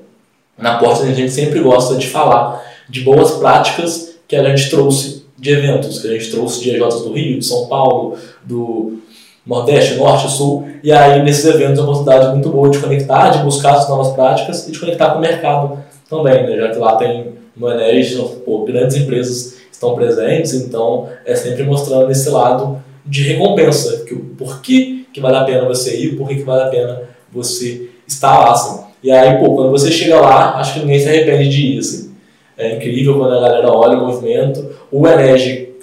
na 0.58 0.78
Porta 0.78 1.04
a 1.04 1.12
gente 1.12 1.30
sempre 1.30 1.60
gosta 1.60 1.96
de 1.96 2.06
falar 2.06 2.64
de 2.88 3.00
boas 3.00 3.32
práticas 3.32 4.16
que 4.26 4.36
a 4.36 4.48
gente 4.48 4.70
trouxe 4.70 5.26
de 5.38 5.50
eventos, 5.50 6.00
que 6.00 6.08
a 6.08 6.12
gente 6.12 6.30
trouxe 6.30 6.62
de 6.62 6.70
EJs 6.70 7.02
do 7.02 7.12
Rio, 7.12 7.38
de 7.38 7.44
São 7.44 7.66
Paulo, 7.66 8.16
do 8.42 9.00
Nordeste, 9.46 9.94
Norte, 9.94 10.30
Sul, 10.30 10.66
e 10.82 10.90
aí 10.90 11.22
nesses 11.22 11.44
eventos 11.44 11.78
é 11.78 11.82
uma 11.82 11.92
oportunidade 11.92 12.32
muito 12.32 12.48
boa 12.48 12.70
de 12.70 12.78
conectar, 12.78 13.30
de 13.30 13.38
buscar 13.44 13.74
as 13.74 13.88
novas 13.88 14.12
práticas 14.12 14.66
e 14.66 14.72
de 14.72 14.78
conectar 14.78 15.10
com 15.10 15.18
o 15.18 15.20
mercado 15.20 15.78
também, 16.08 16.46
né? 16.46 16.56
já 16.56 16.70
que 16.70 16.78
lá 16.78 16.96
tem 16.96 17.34
no 17.56 17.70
Enege 17.70 18.18
grandes 18.66 18.96
empresas 18.96 19.56
estão 19.70 19.94
presentes, 19.94 20.54
então 20.54 21.08
é 21.24 21.34
sempre 21.34 21.62
mostrando 21.64 22.10
esse 22.10 22.28
lado 22.28 22.82
de 23.04 23.22
recompensa, 23.22 24.04
que 24.04 24.14
o 24.14 24.20
porquê 24.36 25.04
que 25.12 25.20
vale 25.20 25.36
a 25.36 25.44
pena 25.44 25.66
você 25.66 25.96
ir, 25.96 26.14
o 26.14 26.16
porquê 26.16 26.36
que 26.36 26.42
vale 26.42 26.64
a 26.64 26.68
pena 26.68 27.02
você 27.32 27.88
estar 28.06 28.38
lá. 28.38 28.52
Assim. 28.52 28.85
E 29.06 29.10
aí, 29.12 29.38
pô, 29.38 29.54
quando 29.54 29.70
você 29.70 29.88
chega 29.88 30.20
lá, 30.20 30.56
acho 30.58 30.74
que 30.74 30.80
ninguém 30.80 30.98
se 30.98 31.08
arrepende 31.08 31.48
de 31.48 31.64
ir. 31.64 31.78
Assim. 31.78 32.10
É 32.58 32.74
incrível 32.74 33.16
quando 33.16 33.34
a 33.34 33.40
galera 33.40 33.70
olha 33.70 33.96
o 33.96 34.04
movimento. 34.04 34.68
O 34.90 35.06
Enege 35.06 35.74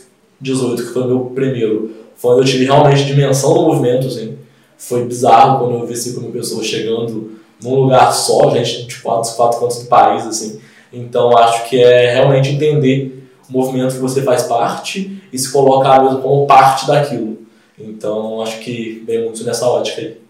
18, 0.42 0.84
que 0.84 0.90
foi 0.90 1.08
meu 1.08 1.32
primeiro, 1.34 1.92
foi 2.18 2.36
onde 2.36 2.42
eu 2.42 2.52
tive 2.52 2.66
realmente 2.66 3.06
dimensão 3.06 3.54
do 3.54 3.62
movimento. 3.62 4.08
Assim. 4.08 4.38
Foi 4.78 5.06
bizarro 5.06 5.60
quando 5.60 5.80
eu 5.80 5.88
vi 5.88 5.96
5 5.96 6.20
mil 6.20 6.32
pessoas 6.32 6.66
chegando 6.66 7.40
num 7.64 7.76
lugar 7.76 8.12
só, 8.12 8.52
gente 8.52 8.88
de 8.88 8.96
quatro, 8.98 9.34
quatro 9.38 9.58
cantos 9.58 9.84
do 9.84 9.86
país. 9.86 10.28
Assim. 10.28 10.60
Então, 10.92 11.38
acho 11.38 11.70
que 11.70 11.82
é 11.82 12.12
realmente 12.12 12.50
entender 12.50 13.24
o 13.50 13.54
movimento 13.54 13.96
que 13.96 14.02
você 14.02 14.22
faz 14.22 14.44
parte 14.44 15.18
e 15.32 15.40
se 15.40 15.50
colocar 15.50 16.04
mesmo 16.04 16.22
como 16.22 16.46
parte 16.46 16.86
daquilo. 16.86 17.38
Então, 17.80 18.42
acho 18.42 18.60
que 18.60 19.02
vem 19.08 19.24
muito 19.24 19.46
nessa 19.46 19.66
ótica 19.66 20.02
aí. 20.02 20.23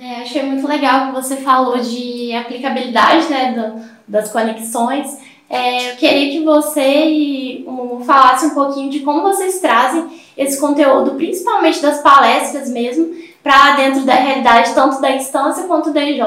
É, 0.00 0.22
achei 0.22 0.42
muito 0.42 0.66
legal 0.66 1.06
que 1.06 1.12
você 1.12 1.36
falou 1.36 1.78
de 1.78 2.32
aplicabilidade 2.34 3.28
né, 3.28 3.52
do, 3.52 3.82
das 4.06 4.30
conexões. 4.30 5.18
É, 5.48 5.92
eu 5.92 5.96
queria 5.96 6.30
que 6.32 6.44
você 6.44 7.64
Mumu 7.66 8.04
falasse 8.04 8.46
um 8.46 8.54
pouquinho 8.54 8.90
de 8.90 9.00
como 9.00 9.22
vocês 9.22 9.60
trazem 9.60 10.06
esse 10.36 10.60
conteúdo, 10.60 11.12
principalmente 11.12 11.80
das 11.80 12.00
palestras 12.00 12.68
mesmo, 12.68 13.14
para 13.42 13.76
dentro 13.76 14.02
da 14.04 14.14
realidade, 14.14 14.74
tanto 14.74 15.00
da 15.00 15.12
instância 15.12 15.64
quanto 15.64 15.92
da 15.92 16.02
EJ. 16.02 16.20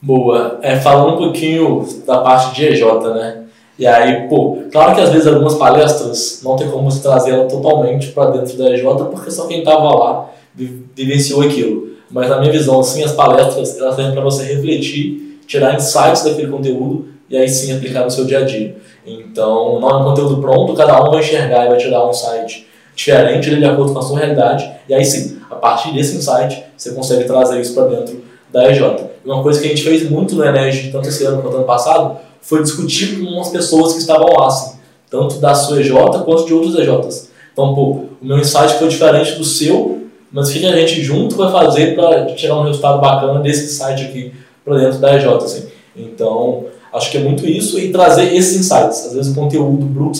Boa. 0.00 0.58
É, 0.62 0.76
falando 0.76 1.14
um 1.14 1.18
pouquinho 1.18 1.86
da 2.06 2.18
parte 2.18 2.54
de 2.54 2.66
EJ, 2.66 2.84
né? 3.14 3.42
E 3.78 3.86
aí, 3.86 4.26
pô, 4.28 4.58
claro 4.72 4.94
que 4.94 5.00
às 5.02 5.10
vezes 5.10 5.26
algumas 5.26 5.56
palestras 5.56 6.40
não 6.42 6.56
tem 6.56 6.70
como 6.70 6.90
você 6.90 7.02
trazer 7.02 7.32
ela 7.32 7.46
totalmente 7.46 8.08
para 8.12 8.30
dentro 8.30 8.56
da 8.56 8.70
EJ, 8.70 8.84
porque 9.10 9.30
só 9.30 9.46
quem 9.46 9.58
estava 9.58 9.94
lá 9.94 10.30
vivenciou 10.54 11.42
aquilo. 11.42 11.95
Mas 12.10 12.28
na 12.28 12.38
minha 12.38 12.52
visão, 12.52 12.80
assim, 12.80 13.02
as 13.02 13.12
palestras 13.12 13.78
elas 13.78 13.96
servem 13.96 14.12
para 14.12 14.22
você 14.22 14.44
refletir, 14.44 15.40
tirar 15.46 15.74
insights 15.74 16.22
daquele 16.22 16.50
conteúdo 16.50 17.08
e 17.28 17.36
aí 17.36 17.48
sim 17.48 17.74
aplicar 17.74 18.04
no 18.04 18.10
seu 18.10 18.24
dia 18.24 18.40
a 18.40 18.44
dia. 18.44 18.76
Então, 19.04 19.80
não 19.80 19.90
é 19.90 19.96
um 19.96 20.04
conteúdo 20.04 20.40
pronto, 20.40 20.74
cada 20.74 21.02
um 21.02 21.10
vai 21.10 21.20
enxergar 21.20 21.66
e 21.66 21.68
vai 21.68 21.78
tirar 21.78 22.06
um 22.06 22.10
insight 22.10 22.66
diferente 22.94 23.54
de 23.54 23.64
acordo 23.64 23.92
com 23.92 23.98
a 23.98 24.02
sua 24.02 24.18
realidade. 24.18 24.70
E 24.88 24.94
aí 24.94 25.04
sim, 25.04 25.38
a 25.50 25.54
partir 25.56 25.92
desse 25.92 26.16
insight, 26.16 26.64
você 26.76 26.92
consegue 26.92 27.24
trazer 27.24 27.60
isso 27.60 27.74
para 27.74 27.86
dentro 27.86 28.22
da 28.52 28.70
EJ. 28.70 28.80
Uma 29.24 29.42
coisa 29.42 29.60
que 29.60 29.66
a 29.66 29.68
gente 29.68 29.82
fez 29.82 30.08
muito 30.08 30.34
no 30.34 30.44
Enege, 30.44 30.90
tanto 30.90 31.08
esse 31.08 31.24
ano 31.24 31.42
quanto 31.42 31.56
ano 31.56 31.66
passado, 31.66 32.18
foi 32.40 32.62
discutir 32.62 33.20
com 33.20 33.40
as 33.40 33.50
pessoas 33.50 33.92
que 33.92 33.98
estavam 33.98 34.28
lá, 34.32 34.46
assim, 34.46 34.76
tanto 35.10 35.38
da 35.38 35.54
sua 35.54 35.80
EJ 35.80 35.90
quanto 36.24 36.46
de 36.46 36.54
outros 36.54 36.74
EJs. 36.74 37.30
Então, 37.52 37.74
pô, 37.74 37.82
o 37.90 38.16
meu 38.20 38.38
insight 38.38 38.74
foi 38.74 38.88
diferente 38.88 39.32
do 39.32 39.44
seu, 39.44 39.95
mas 40.30 40.48
o 40.48 40.52
que 40.52 40.66
a 40.66 40.76
gente 40.76 41.02
junto 41.02 41.36
vai 41.36 41.50
fazer 41.50 41.94
para 41.94 42.26
tirar 42.34 42.58
um 42.58 42.64
resultado 42.64 43.00
bacana 43.00 43.40
desse 43.40 43.68
site 43.68 44.04
aqui 44.04 44.32
para 44.64 44.78
dentro 44.78 44.98
da 44.98 45.16
EJ. 45.16 45.26
Assim. 45.26 45.66
Então, 45.96 46.64
acho 46.92 47.10
que 47.10 47.18
é 47.18 47.20
muito 47.20 47.46
isso 47.46 47.78
e 47.78 47.90
trazer 47.90 48.34
esses 48.34 48.58
insights. 48.58 49.06
Às 49.06 49.14
vezes 49.14 49.32
o 49.32 49.34
conteúdo 49.34 49.86
bruto 49.86 50.18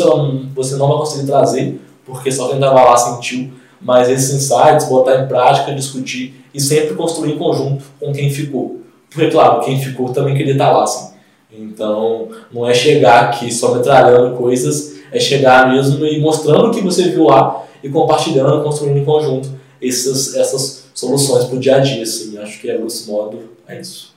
você 0.54 0.76
não 0.76 0.88
vai 0.88 0.98
conseguir 0.98 1.26
trazer, 1.26 1.80
porque 2.04 2.30
só 2.30 2.46
quem 2.46 2.56
estava 2.56 2.82
lá 2.82 2.96
sentiu, 2.96 3.50
mas 3.80 4.08
esses 4.08 4.32
insights, 4.34 4.88
botar 4.88 5.22
em 5.22 5.26
prática, 5.26 5.74
discutir 5.74 6.44
e 6.54 6.60
sempre 6.60 6.94
construir 6.94 7.32
em 7.32 7.38
conjunto 7.38 7.84
com 8.00 8.12
quem 8.12 8.30
ficou. 8.30 8.80
Porque, 9.10 9.28
claro, 9.28 9.60
quem 9.60 9.78
ficou 9.78 10.10
também 10.10 10.34
queria 10.34 10.52
estar 10.52 10.70
lá. 10.72 10.84
Assim. 10.84 11.14
Então, 11.52 12.28
não 12.52 12.68
é 12.68 12.74
chegar 12.74 13.24
aqui 13.24 13.52
só 13.52 13.74
metralhando 13.74 14.36
coisas, 14.36 14.96
é 15.12 15.18
chegar 15.18 15.72
mesmo 15.72 16.04
e 16.04 16.20
mostrando 16.20 16.68
o 16.68 16.70
que 16.70 16.80
você 16.80 17.10
viu 17.10 17.24
lá 17.24 17.62
e 17.82 17.88
compartilhando, 17.88 18.62
construindo 18.62 18.98
em 18.98 19.04
conjunto 19.04 19.55
essas, 19.82 20.34
essas 20.34 20.84
soluções 20.94 21.44
para 21.44 21.56
o 21.56 21.60
dia 21.60 21.76
a 21.76 21.78
dia. 21.80 22.02
Assim. 22.02 22.36
Acho 22.38 22.60
que, 22.60 22.70
a 22.70 22.76
grosso 22.76 23.10
modo, 23.10 23.50
é 23.66 23.80
isso. 23.80 24.14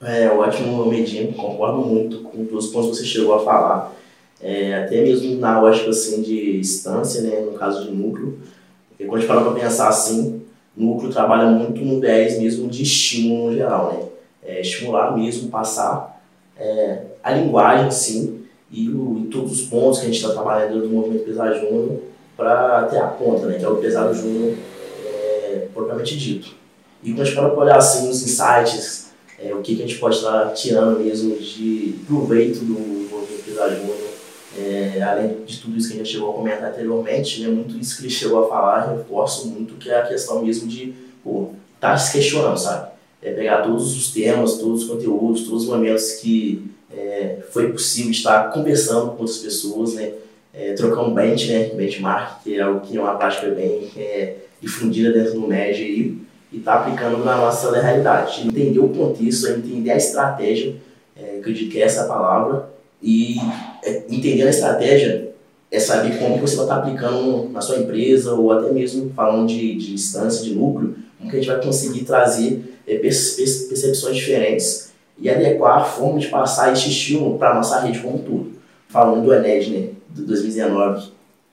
É 0.00 0.28
ótimo, 0.28 0.86
Medinho. 0.86 1.32
Concordo 1.32 1.78
muito 1.78 2.20
com 2.20 2.56
os 2.56 2.68
pontos 2.68 2.90
que 2.90 2.96
você 2.96 3.04
chegou 3.04 3.34
a 3.34 3.44
falar. 3.44 3.94
É, 4.40 4.84
até 4.84 5.02
mesmo 5.02 5.36
na 5.36 5.60
lógica 5.60 5.90
assim, 5.90 6.22
de 6.22 6.58
instância, 6.58 7.22
né, 7.22 7.40
no 7.40 7.58
caso 7.58 7.84
de 7.84 7.90
núcleo. 7.90 8.38
Porque 8.88 9.04
quando 9.04 9.16
a 9.16 9.20
gente 9.20 9.28
para 9.28 9.40
para 9.40 9.60
pensar 9.60 9.88
assim, 9.88 10.42
núcleo 10.76 11.10
trabalha 11.10 11.50
muito 11.50 11.80
no 11.80 12.00
10 12.00 12.38
mesmo 12.38 12.68
de 12.68 12.84
estímulo 12.84 13.52
geral. 13.52 13.92
Né? 13.92 14.08
É, 14.44 14.60
estimular 14.60 15.16
mesmo, 15.16 15.50
passar 15.50 16.22
é, 16.56 17.02
a 17.22 17.32
linguagem, 17.32 17.90
sim, 17.90 18.44
e, 18.70 18.88
o, 18.88 19.18
e, 19.18 19.26
todos 19.28 19.52
os 19.52 19.62
pontos 19.62 19.98
que 19.98 20.04
a 20.04 20.08
gente 20.08 20.20
está 20.20 20.32
trabalhando 20.32 20.86
no 20.86 20.88
movimento 20.88 21.24
pesado 21.24 21.58
júnior 21.58 22.00
para 22.36 22.84
ter 22.84 22.98
a 22.98 23.08
ponta, 23.08 23.46
né, 23.46 23.58
que 23.58 23.64
é 23.64 23.68
o 23.68 23.76
pesado 23.76 24.14
júnior 24.14 24.54
propriamente 25.78 26.18
dito. 26.18 26.48
E 27.02 27.12
gente 27.12 27.32
para 27.32 27.54
olhar 27.54 27.76
assim 27.76 28.08
os 28.08 28.22
insights, 28.22 29.08
é, 29.38 29.54
o 29.54 29.62
que, 29.62 29.76
que 29.76 29.82
a 29.84 29.86
gente 29.86 29.98
pode 29.98 30.16
estar 30.16 30.52
tirando 30.52 30.98
mesmo 30.98 31.36
de 31.36 31.94
proveito 32.06 32.58
do 32.64 32.74
movimento 33.08 33.44
Pesar 33.44 33.68
Júnior, 33.68 33.96
é, 34.58 35.00
além 35.00 35.44
de 35.46 35.58
tudo 35.58 35.76
isso 35.76 35.88
que 35.88 35.94
a 35.94 35.98
gente 35.98 36.10
chegou 36.10 36.30
a 36.30 36.34
comentar 36.34 36.70
anteriormente, 36.70 37.40
né, 37.40 37.48
muito 37.48 37.78
isso 37.78 37.96
que 37.96 38.02
ele 38.02 38.10
chegou 38.10 38.44
a 38.44 38.48
falar, 38.48 38.96
reforço 38.96 39.46
muito 39.46 39.74
que 39.76 39.88
é 39.88 40.00
a 40.00 40.06
questão 40.06 40.44
mesmo 40.44 40.66
de 40.66 40.94
estar 41.24 41.92
tá 41.92 41.96
se 41.96 42.12
questionando, 42.12 42.58
sabe? 42.58 42.90
É 43.22 43.32
pegar 43.32 43.62
todos 43.62 43.96
os 43.96 44.12
temas, 44.12 44.58
todos 44.58 44.82
os 44.82 44.88
conteúdos, 44.88 45.44
todos 45.44 45.64
os 45.64 45.68
momentos 45.68 46.12
que 46.14 46.68
é, 46.92 47.38
foi 47.52 47.70
possível 47.70 48.10
estar 48.10 48.50
conversando 48.52 49.12
com 49.12 49.22
outras 49.22 49.38
pessoas, 49.38 49.94
né? 49.94 50.12
É, 50.52 50.72
trocar 50.72 51.02
um 51.02 51.14
bench, 51.14 51.46
né? 51.52 51.66
benchmark, 51.74 52.42
que 52.42 52.56
é 52.56 52.62
algo 52.62 52.80
que 52.80 52.96
é 52.96 53.00
uma 53.00 53.14
prática 53.14 53.48
bem 53.50 53.88
é, 53.96 54.34
difundida 54.60 55.12
dentro 55.12 55.40
do 55.40 55.46
MED 55.46 55.82
aí, 55.82 56.18
e 56.52 56.58
está 56.58 56.74
aplicando 56.74 57.24
na 57.24 57.36
nossa 57.36 57.70
realidade. 57.78 58.46
Entender 58.46 58.78
o 58.78 58.88
contexto, 58.88 59.48
entender 59.48 59.90
a 59.90 59.96
estratégia, 59.96 60.76
é, 61.16 61.38
acredito 61.38 61.70
que 61.70 61.80
é 61.80 61.84
essa 61.84 62.04
palavra, 62.04 62.70
e 63.02 63.36
é, 63.84 64.04
entender 64.08 64.42
a 64.42 64.50
estratégia 64.50 65.28
é 65.70 65.78
saber 65.78 66.18
como 66.18 66.38
você 66.38 66.56
vai 66.56 66.64
estar 66.64 66.76
tá 66.76 66.82
aplicando 66.82 67.50
na 67.50 67.60
sua 67.60 67.78
empresa, 67.78 68.34
ou 68.34 68.50
até 68.50 68.72
mesmo 68.72 69.12
falando 69.14 69.48
de, 69.48 69.76
de 69.76 69.92
instância, 69.92 70.42
de 70.42 70.54
núcleo, 70.54 70.96
como 71.18 71.30
que 71.30 71.36
a 71.36 71.40
gente 71.40 71.50
vai 71.50 71.62
conseguir 71.62 72.04
trazer 72.04 72.78
é, 72.86 72.96
percepções 72.96 74.16
diferentes 74.16 74.92
e 75.18 75.28
adequar 75.28 75.80
a 75.80 75.84
forma 75.84 76.18
de 76.18 76.28
passar 76.28 76.72
esse 76.72 76.88
estímulo 76.88 77.38
para 77.38 77.50
a 77.50 77.54
nossa 77.54 77.80
rede 77.80 77.98
como 77.98 78.16
um 78.16 78.22
todo. 78.22 78.52
Falando 78.88 79.24
do 79.24 79.34
Ened, 79.34 79.70
né, 79.70 79.88
de 80.10 80.22
2019, 80.22 81.10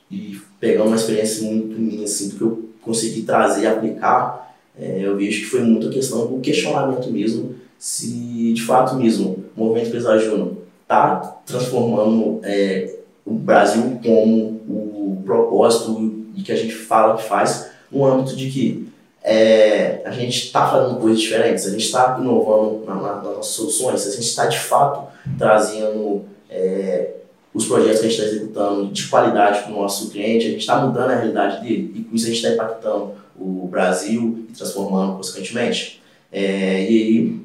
e 0.09 0.39
pegando 0.59 0.87
uma 0.87 0.95
experiência 0.95 1.43
muito 1.51 1.79
minha, 1.79 2.05
assim, 2.05 2.29
do 2.29 2.35
que 2.35 2.41
eu 2.41 2.64
consegui 2.85 3.23
trazer 3.23 3.63
e 3.63 3.67
aplicar, 3.67 4.55
é, 4.79 4.99
eu 5.01 5.17
vejo 5.17 5.41
que 5.41 5.47
foi 5.47 5.61
muito 5.61 5.87
a 5.87 5.91
questão 5.91 6.27
do 6.27 6.39
questionamento 6.39 7.11
mesmo, 7.11 7.55
se 7.77 8.53
de 8.53 8.61
fato 8.61 8.95
mesmo 8.95 9.43
o 9.55 9.63
movimento 9.65 9.91
Pesar 9.91 10.17
Júnior 10.19 10.57
está 10.81 11.39
transformando 11.45 12.39
é, 12.43 12.95
o 13.25 13.33
Brasil 13.33 13.99
como 14.03 14.61
o 14.69 15.21
propósito 15.25 16.13
e 16.35 16.41
que 16.41 16.51
a 16.51 16.55
gente 16.55 16.73
fala 16.73 17.17
que 17.17 17.23
faz, 17.23 17.71
no 17.91 18.05
âmbito 18.05 18.35
de 18.35 18.49
que 18.49 18.89
é, 19.23 20.01
a 20.05 20.11
gente 20.11 20.45
está 20.45 20.69
fazendo 20.69 20.99
coisas 20.99 21.19
diferentes, 21.19 21.65
a 21.65 21.71
gente 21.71 21.85
está 21.85 22.17
inovando 22.19 22.83
na, 22.85 22.95
na, 22.95 23.15
nas 23.15 23.23
nossas 23.23 23.55
soluções, 23.55 24.05
a 24.05 24.11
gente 24.11 24.27
está 24.27 24.45
de 24.45 24.59
fato 24.59 25.07
trazendo 25.37 26.25
é, 26.49 27.15
os 27.55 27.65
projetos 27.65 28.01
que 28.01 28.07
a 28.07 28.09
gente 28.09 28.19
está 28.19 28.35
executando 28.35 28.87
de 28.91 29.07
qualidade 29.07 29.63
para 29.63 29.71
o 29.71 29.81
nosso 29.81 30.11
cliente, 30.11 30.45
a 30.45 30.49
gente 30.49 30.59
está 30.59 30.85
mudando 30.85 31.11
a 31.11 31.15
realidade 31.15 31.61
dele 31.63 31.93
e 31.95 32.03
com 32.03 32.13
isso 32.13 32.25
a 32.25 32.27
gente 32.27 32.37
está 32.37 32.49
impactando 32.53 33.13
o 33.39 33.65
Brasil 33.67 34.45
e 34.49 34.51
transformando 34.51 35.15
consequentemente. 35.15 36.01
É, 36.29 36.83
e 36.83 36.87
aí, 36.87 37.39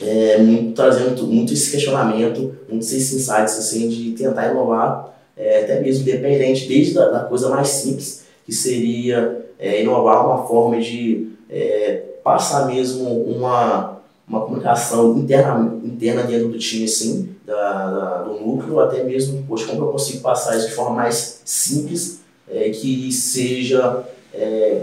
é, 0.00 0.38
muito, 0.38 0.72
trazendo 0.74 1.26
muito 1.26 1.52
esse 1.52 1.68
questionamento, 1.72 2.54
muitos 2.68 2.92
esses 2.92 3.12
insights 3.12 3.58
assim, 3.58 3.88
de 3.88 4.12
tentar 4.12 4.52
inovar, 4.52 5.18
é, 5.36 5.64
até 5.64 5.80
mesmo 5.80 6.02
independente, 6.02 6.68
desde 6.68 6.96
a 6.96 7.06
da 7.06 7.20
coisa 7.24 7.48
mais 7.48 7.68
simples, 7.68 8.24
que 8.46 8.52
seria 8.52 9.46
é, 9.58 9.82
inovar 9.82 10.26
uma 10.26 10.46
forma 10.46 10.80
de 10.80 11.32
é, 11.50 12.04
passar 12.22 12.66
mesmo 12.66 13.24
uma, 13.24 13.99
uma 14.30 14.42
comunicação 14.42 15.18
interna, 15.18 15.76
interna 15.82 16.22
dentro 16.22 16.50
do 16.50 16.58
time, 16.58 16.84
assim, 16.84 17.34
da, 17.44 17.90
da, 17.90 18.22
do 18.22 18.34
núcleo, 18.34 18.78
até 18.78 19.02
mesmo, 19.02 19.42
poxa, 19.42 19.66
como 19.66 19.82
eu 19.82 19.88
consigo 19.88 20.20
passar 20.20 20.56
isso 20.56 20.68
de 20.68 20.74
forma 20.74 20.94
mais 20.94 21.42
simples, 21.44 22.20
é, 22.48 22.70
que 22.70 23.10
seja 23.10 24.04
é, 24.32 24.82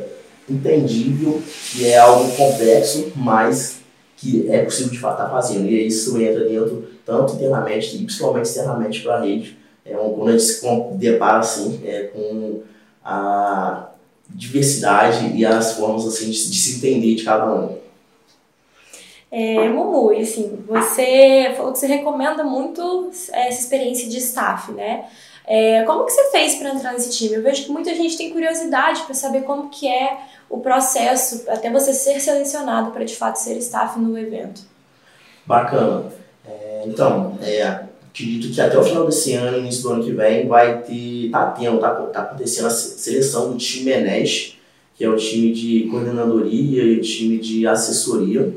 entendível, 0.50 1.42
que 1.72 1.88
é 1.88 1.98
algo 1.98 2.30
complexo, 2.36 3.14
mas 3.16 3.78
que 4.18 4.50
é 4.50 4.64
possível 4.64 4.92
de 4.92 5.00
fato 5.00 5.14
estar 5.14 5.26
tá 5.26 5.32
fazendo. 5.32 5.66
E 5.66 5.88
isso 5.88 6.20
entra 6.22 6.44
dentro, 6.44 6.86
tanto 7.06 7.36
internamente 7.36 7.96
e 7.96 8.04
principalmente 8.04 8.48
externamente 8.48 9.02
para 9.02 9.16
a 9.16 9.22
rede. 9.22 9.58
É 9.86 9.94
quando 9.94 10.28
a 10.28 10.32
gente 10.34 10.44
se 10.44 10.68
depara 10.96 11.40
assim, 11.40 11.80
é, 11.86 12.04
com 12.14 12.64
a 13.02 13.92
diversidade 14.30 15.32
e 15.34 15.46
as 15.46 15.74
formas 15.74 16.06
assim, 16.06 16.26
de, 16.30 16.50
de 16.50 16.58
se 16.58 16.78
entender 16.78 17.16
de 17.16 17.24
cada 17.24 17.50
um. 17.54 17.87
É, 19.30 19.68
Mumu, 19.68 20.14
e 20.14 20.22
assim, 20.22 20.64
você 20.66 21.54
falou 21.58 21.74
que 21.74 21.80
você 21.80 21.88
recomenda 21.88 22.44
muito 22.44 23.10
essa 23.12 23.60
experiência 23.60 24.08
de 24.08 24.18
staff, 24.18 24.72
né? 24.72 25.06
É, 25.46 25.84
como 25.84 26.06
que 26.06 26.12
você 26.12 26.30
fez 26.32 26.56
para 26.56 26.74
entrar 26.74 26.94
nesse 26.94 27.10
time? 27.12 27.36
Eu 27.36 27.44
vejo 27.44 27.66
que 27.66 27.72
muita 27.72 27.94
gente 27.96 28.18
tem 28.18 28.32
curiosidade 28.32 29.04
para 29.04 29.14
saber 29.14 29.44
como 29.44 29.70
que 29.70 29.88
é 29.88 30.18
o 30.50 30.60
processo 30.60 31.50
até 31.50 31.72
você 31.72 31.94
ser 31.94 32.20
selecionado 32.20 32.92
para 32.92 33.06
de 33.06 33.16
fato 33.16 33.38
ser 33.38 33.58
staff 33.58 34.00
no 34.00 34.18
evento. 34.18 34.62
Bacana. 35.46 36.12
É, 36.46 36.84
então, 36.86 37.38
é, 37.42 37.64
acredito 37.64 38.54
que 38.54 38.60
até 38.60 38.78
o 38.78 38.84
final 38.84 39.06
desse 39.06 39.34
ano, 39.34 39.60
início 39.60 39.84
do 39.84 39.90
ano 39.90 40.04
que 40.04 40.12
vem, 40.12 40.48
vai 40.48 40.82
ter, 40.82 41.30
tá 41.32 41.52
tendo, 41.52 41.80
tá, 41.80 41.92
tá 41.92 42.22
acontecendo 42.24 42.68
a 42.68 42.72
seleção 42.72 43.52
do 43.52 43.58
time 43.58 43.92
Enes, 43.92 44.58
que 44.96 45.04
é 45.06 45.10
o 45.10 45.16
time 45.16 45.54
de 45.54 45.88
coordenadoria 45.90 46.84
e 46.84 46.98
o 46.98 47.02
time 47.02 47.38
de 47.38 47.66
assessoria. 47.68 48.54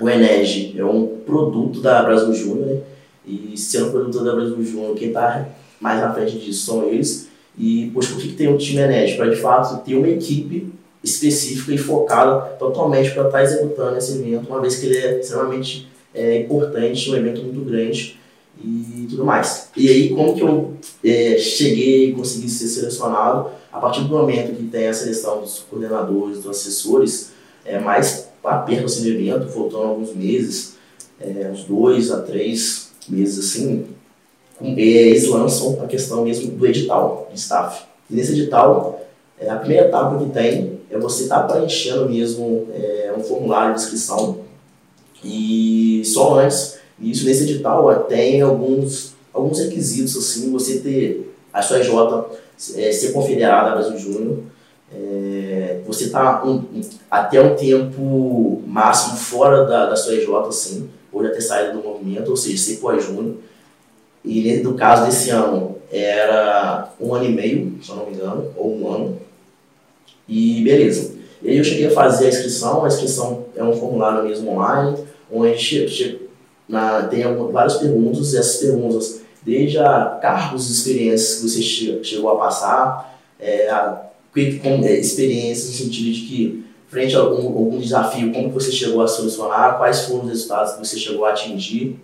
O 0.00 0.08
Enes 0.08 0.74
é 0.76 0.84
um 0.84 1.18
produto 1.24 1.80
da 1.80 2.02
Brasil 2.02 2.32
Júnior, 2.32 2.66
né? 2.66 2.80
E 3.26 3.56
sendo 3.56 3.90
produto 3.90 4.24
da 4.24 4.34
Brasil 4.34 4.62
Júnior, 4.64 4.94
quem 4.94 5.08
está 5.08 5.48
mais 5.80 6.00
na 6.00 6.12
frente 6.12 6.38
disso 6.38 6.66
são 6.66 6.88
eles. 6.88 7.28
E, 7.58 7.90
poxa, 7.92 8.12
por 8.12 8.20
que, 8.20 8.28
que 8.28 8.34
tem 8.34 8.48
um 8.48 8.56
time 8.56 8.80
Enes? 8.80 9.14
Para 9.14 9.28
de 9.28 9.36
fato 9.36 9.84
ter 9.84 9.94
uma 9.94 10.08
equipe 10.08 10.72
específica 11.02 11.72
e 11.72 11.78
focada 11.78 12.40
totalmente 12.56 13.10
para 13.10 13.26
estar 13.26 13.38
tá 13.38 13.42
executando 13.42 13.96
esse 13.96 14.12
evento, 14.12 14.48
uma 14.48 14.60
vez 14.60 14.76
que 14.76 14.86
ele 14.86 14.98
é 14.98 15.20
extremamente 15.20 15.88
é, 16.14 16.40
importante, 16.40 17.10
um 17.10 17.16
evento 17.16 17.42
muito 17.42 17.60
grande 17.60 18.18
e 18.62 19.06
tudo 19.10 19.24
mais. 19.24 19.70
E 19.76 19.88
aí, 19.88 20.10
como 20.10 20.34
que 20.34 20.42
eu 20.42 20.74
é, 21.04 21.36
cheguei 21.38 22.10
e 22.10 22.12
consegui 22.12 22.48
ser 22.48 22.68
selecionado? 22.68 23.50
A 23.72 23.80
partir 23.80 24.02
do 24.02 24.08
momento 24.08 24.54
que 24.54 24.64
tem 24.64 24.86
a 24.88 24.94
seleção 24.94 25.40
dos 25.40 25.64
coordenadores, 25.68 26.38
dos 26.38 26.48
assessores, 26.48 27.32
é 27.64 27.78
mais 27.78 28.21
perto 28.42 28.84
assim, 28.86 29.02
do 29.02 29.08
evento, 29.10 29.48
faltando 29.48 29.84
alguns 29.84 30.14
meses, 30.14 30.74
é, 31.20 31.48
uns 31.52 31.64
dois 31.64 32.10
a 32.10 32.20
três 32.20 32.90
meses 33.08 33.38
assim, 33.38 33.86
eles 34.60 35.28
lançam 35.28 35.78
a 35.82 35.86
questão 35.86 36.24
mesmo 36.24 36.52
do 36.52 36.66
edital 36.66 37.28
de 37.32 37.38
staff. 37.38 37.84
E 38.10 38.14
nesse 38.14 38.32
edital, 38.32 39.00
é, 39.38 39.48
a 39.48 39.56
primeira 39.56 39.86
etapa 39.86 40.22
que 40.22 40.30
tem 40.30 40.80
é 40.90 40.98
você 40.98 41.24
estar 41.24 41.42
tá 41.42 41.54
preenchendo 41.54 42.08
mesmo 42.08 42.68
é, 42.72 43.14
um 43.16 43.22
formulário 43.22 43.74
de 43.74 43.80
inscrição 43.80 44.40
e 45.24 46.02
só 46.04 46.40
antes, 46.40 46.78
isso 47.00 47.24
nesse 47.24 47.44
edital 47.44 48.04
tem 48.04 48.40
alguns, 48.42 49.14
alguns 49.32 49.60
requisitos, 49.60 50.16
assim, 50.16 50.50
você 50.50 50.80
ter 50.80 51.34
a 51.52 51.62
sua 51.62 51.78
EJ 51.78 51.90
é, 52.76 52.92
ser 52.92 53.12
confederada 53.12 53.70
a 53.70 53.74
Brasil 53.74 53.98
Júnior, 53.98 54.38
é, 54.94 55.80
você 55.86 56.04
está 56.04 56.44
um, 56.44 56.64
até 57.10 57.40
um 57.40 57.56
tempo 57.56 58.62
máximo 58.66 59.16
fora 59.16 59.64
da, 59.64 59.86
da 59.86 59.96
sua 59.96 60.14
EJ, 60.14 60.28
assim, 60.48 60.90
ou 61.12 61.22
ter 61.22 61.40
saído 61.40 61.78
do 61.78 61.88
movimento, 61.88 62.30
ou 62.30 62.36
seja, 62.36 62.58
ser 62.58 62.76
pós-júnior. 62.76 63.36
E 64.24 64.58
no 64.58 64.74
caso 64.74 65.04
desse 65.04 65.30
ano, 65.30 65.76
era 65.90 66.90
um 67.00 67.14
ano 67.14 67.24
e 67.24 67.32
meio, 67.32 67.78
se 67.82 67.90
eu 67.90 67.96
não 67.96 68.06
me 68.06 68.14
engano, 68.14 68.50
ou 68.56 68.78
um 68.78 68.92
ano. 68.92 69.20
E 70.28 70.62
beleza. 70.62 71.14
E 71.42 71.50
aí 71.50 71.58
eu 71.58 71.64
cheguei 71.64 71.86
a 71.86 71.90
fazer 71.90 72.26
a 72.26 72.28
inscrição, 72.28 72.84
a 72.84 72.88
inscrição 72.88 73.46
é 73.56 73.64
um 73.64 73.72
formulário 73.72 74.24
mesmo 74.24 74.52
online, 74.52 74.96
onde 75.30 76.20
na, 76.68 77.02
tem 77.02 77.22
várias 77.50 77.76
perguntas, 77.76 78.32
e 78.32 78.38
essas 78.38 78.56
perguntas, 78.56 79.20
desde 79.42 79.78
a 79.78 80.18
cargos 80.22 80.68
e 80.68 80.72
experiências 80.72 81.40
que 81.40 81.48
você 81.48 82.04
chegou 82.04 82.30
a 82.30 82.38
passar, 82.38 83.18
é, 83.40 83.68
a, 83.68 84.11
com, 84.62 84.84
é, 84.84 84.98
experiências 84.98 85.68
no 85.68 85.72
sentido 85.74 86.12
de 86.12 86.20
que, 86.22 86.64
frente 86.88 87.14
a 87.14 87.20
algum, 87.20 87.46
algum 87.46 87.78
desafio, 87.78 88.32
como 88.32 88.50
você 88.50 88.72
chegou 88.72 89.02
a 89.02 89.08
solucionar, 89.08 89.78
quais 89.78 90.02
foram 90.02 90.24
os 90.24 90.30
resultados 90.30 90.72
que 90.72 90.86
você 90.86 90.98
chegou 90.98 91.24
a 91.24 91.30
atingir, 91.30 91.96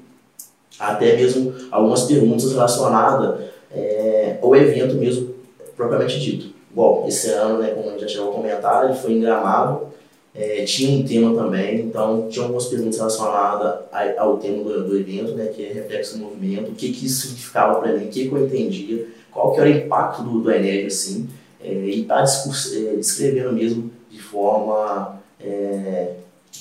até 0.78 1.16
mesmo 1.16 1.54
algumas 1.70 2.02
perguntas 2.02 2.52
relacionadas 2.52 3.46
é, 3.74 4.38
ao 4.40 4.54
evento 4.54 4.94
mesmo, 4.94 5.34
propriamente 5.76 6.20
dito. 6.20 6.54
Bom, 6.70 7.06
esse 7.08 7.30
ano, 7.30 7.58
né, 7.58 7.70
como 7.70 7.88
a 7.88 7.92
gente 7.92 8.02
já 8.02 8.08
chegou 8.08 8.30
a 8.30 8.34
comentar, 8.34 8.84
ele 8.84 8.94
foi 8.94 9.12
em 9.12 9.20
Gramado, 9.20 9.88
é, 10.34 10.62
tinha 10.64 10.96
um 10.96 11.04
tema 11.04 11.34
também, 11.34 11.80
então 11.80 12.28
tinha 12.30 12.44
algumas 12.44 12.66
perguntas 12.66 12.98
relacionadas 12.98 13.80
ao 14.16 14.36
tema 14.36 14.62
do, 14.62 14.86
do 14.86 14.96
evento, 14.96 15.32
né, 15.32 15.46
que 15.46 15.64
é 15.64 15.72
reflexo 15.72 16.16
do 16.16 16.24
movimento, 16.24 16.70
o 16.70 16.74
que, 16.74 16.92
que 16.92 17.06
isso 17.06 17.22
significava 17.22 17.80
para 17.80 17.92
mim, 17.92 18.04
o 18.04 18.08
que, 18.08 18.28
que 18.28 18.32
eu 18.32 18.46
entendia, 18.46 19.06
qual 19.32 19.52
que 19.52 19.60
era 19.60 19.68
o 19.68 19.72
impacto 19.72 20.22
do, 20.22 20.40
do 20.40 20.50
assim, 20.86 21.28
é, 21.62 21.72
e 21.72 22.04
tá 22.04 22.22
é, 22.22 22.96
descrevendo 22.96 23.52
mesmo 23.52 23.90
de 24.10 24.20
forma 24.20 25.20
é, 25.40 26.14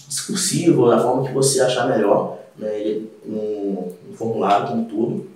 discursiva, 0.07 0.89
da 0.89 1.01
forma 1.01 1.27
que 1.27 1.33
você 1.33 1.61
achar 1.61 1.87
melhor, 1.87 2.39
né, 2.57 3.01
no, 3.25 3.93
no 4.09 4.13
formulário 4.15 4.67
como 4.67 4.85
tudo, 4.85 5.27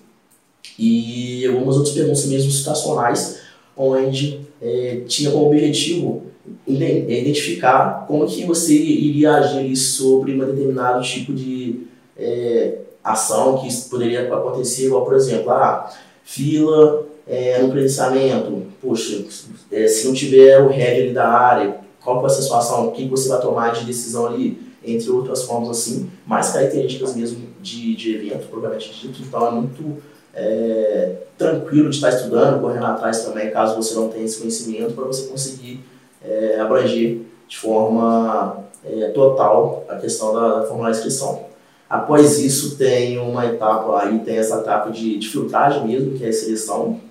e 0.77 1.45
algumas 1.45 1.77
outras 1.77 1.93
perguntas 1.93 2.25
mesmo 2.25 2.51
situacionais, 2.51 3.39
onde 3.75 4.41
é, 4.61 5.01
tinha 5.07 5.31
como 5.31 5.47
objetivo 5.47 6.23
identificar 6.67 8.05
como 8.07 8.25
que 8.25 8.43
você 8.45 8.73
iria 8.73 9.35
agir 9.35 9.75
sobre 9.75 10.33
um 10.33 10.39
determinado 10.39 11.01
tipo 11.03 11.33
de 11.33 11.87
é, 12.17 12.79
ação 13.03 13.57
que 13.57 13.69
poderia 13.89 14.33
acontecer, 14.33 14.87
igual, 14.87 15.05
por 15.05 15.15
exemplo, 15.15 15.51
ah, 15.51 15.91
fila 16.23 17.05
é, 17.27 17.61
no 17.61 17.71
credenciamento, 17.71 18.63
poxa, 18.81 19.23
é, 19.71 19.87
se 19.87 20.07
não 20.07 20.13
tiver 20.13 20.59
o 20.59 20.67
head 20.67 21.01
ali 21.01 21.13
da 21.13 21.27
área, 21.27 21.77
qual 22.03 22.21
vai 22.21 22.29
ser 22.29 22.39
a 22.39 22.43
situação, 22.43 22.87
o 22.87 22.91
que 22.91 23.07
você 23.07 23.29
vai 23.29 23.39
tomar 23.39 23.71
de 23.73 23.85
decisão 23.85 24.27
ali, 24.27 24.59
entre 24.83 25.09
outras 25.11 25.43
formas 25.43 25.69
assim, 25.69 26.09
mais 26.25 26.49
características 26.49 27.15
mesmo 27.15 27.47
de, 27.61 27.95
de 27.95 28.15
evento, 28.15 28.47
propriamente 28.47 28.93
dito, 28.99 29.21
então 29.21 29.47
é 29.47 29.51
muito 29.51 30.01
é, 30.33 31.17
tranquilo 31.37 31.89
de 31.89 31.95
estar 31.95 32.09
estudando, 32.09 32.61
correndo 32.61 32.85
atrás 32.85 33.23
também, 33.23 33.51
caso 33.51 33.75
você 33.75 33.93
não 33.95 34.09
tenha 34.09 34.25
esse 34.25 34.39
conhecimento, 34.39 34.93
para 34.93 35.05
você 35.05 35.27
conseguir 35.27 35.83
é, 36.23 36.59
abranger 36.59 37.19
de 37.47 37.57
forma 37.57 38.63
é, 38.83 39.09
total 39.09 39.85
a 39.87 39.95
questão 39.97 40.33
da, 40.33 40.61
de 40.61 40.89
inscrição. 40.91 41.51
Após 41.89 42.39
isso, 42.39 42.77
tem 42.77 43.19
uma 43.19 43.45
etapa, 43.45 44.01
aí 44.01 44.19
tem 44.19 44.37
essa 44.37 44.59
etapa 44.59 44.89
de, 44.89 45.17
de 45.17 45.27
filtragem 45.27 45.85
mesmo, 45.85 46.17
que 46.17 46.23
é 46.23 46.29
a 46.29 46.33
seleção. 46.33 47.01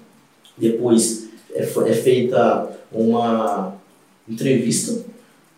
Depois 0.61 1.29
é, 1.55 1.63
é 1.63 1.93
feita 1.95 2.71
uma 2.93 3.75
entrevista 4.29 5.05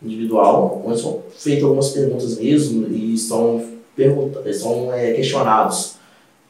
individual, 0.03 0.83
onde 0.85 1.01
são 1.01 1.23
feitas 1.37 1.65
algumas 1.65 1.91
perguntas 1.91 2.39
mesmo 2.39 2.89
e 2.89 3.17
são, 3.19 3.65
são 4.55 4.93
é, 4.93 5.13
questionados 5.13 5.97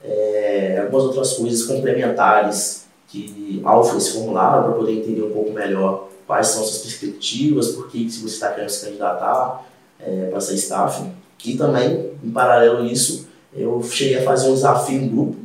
é, 0.04 0.80
algumas 0.82 1.04
outras 1.04 1.32
coisas 1.34 1.64
complementares 1.64 2.84
que 3.08 3.60
ao 3.64 3.82
esse 3.96 4.12
formulário 4.12 4.64
para 4.64 4.72
poder 4.72 4.92
entender 4.92 5.22
um 5.22 5.30
pouco 5.30 5.52
melhor 5.52 6.08
quais 6.26 6.48
são 6.48 6.64
suas 6.64 6.78
perspectivas, 6.78 7.68
por 7.68 7.90
que 7.90 8.10
se 8.10 8.20
você 8.20 8.34
está 8.34 8.52
querendo 8.52 8.70
se 8.70 8.86
candidatar 8.86 9.66
é, 10.00 10.28
para 10.30 10.40
ser 10.40 10.54
staff. 10.54 11.04
E 11.44 11.56
também, 11.56 12.10
em 12.24 12.30
paralelo 12.30 12.78
a 12.78 12.86
isso, 12.86 13.28
eu 13.54 13.82
cheguei 13.82 14.18
a 14.18 14.22
fazer 14.22 14.48
um 14.48 14.54
desafio 14.54 15.02
em 15.02 15.08
grupo, 15.08 15.36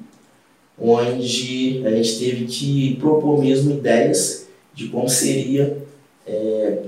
onde 0.79 1.83
a 1.85 1.89
gente 1.91 2.19
teve 2.19 2.45
que 2.45 2.95
propor 2.97 3.39
mesmo 3.39 3.71
ideias 3.71 4.47
de 4.73 4.89
como 4.89 5.09
seria 5.09 5.77
é, 6.25 6.83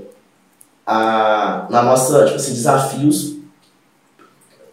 a, 0.86 1.66
na 1.70 1.82
nossa, 1.82 2.24
tipo 2.24 2.36
assim, 2.36 2.52
desafios, 2.52 3.36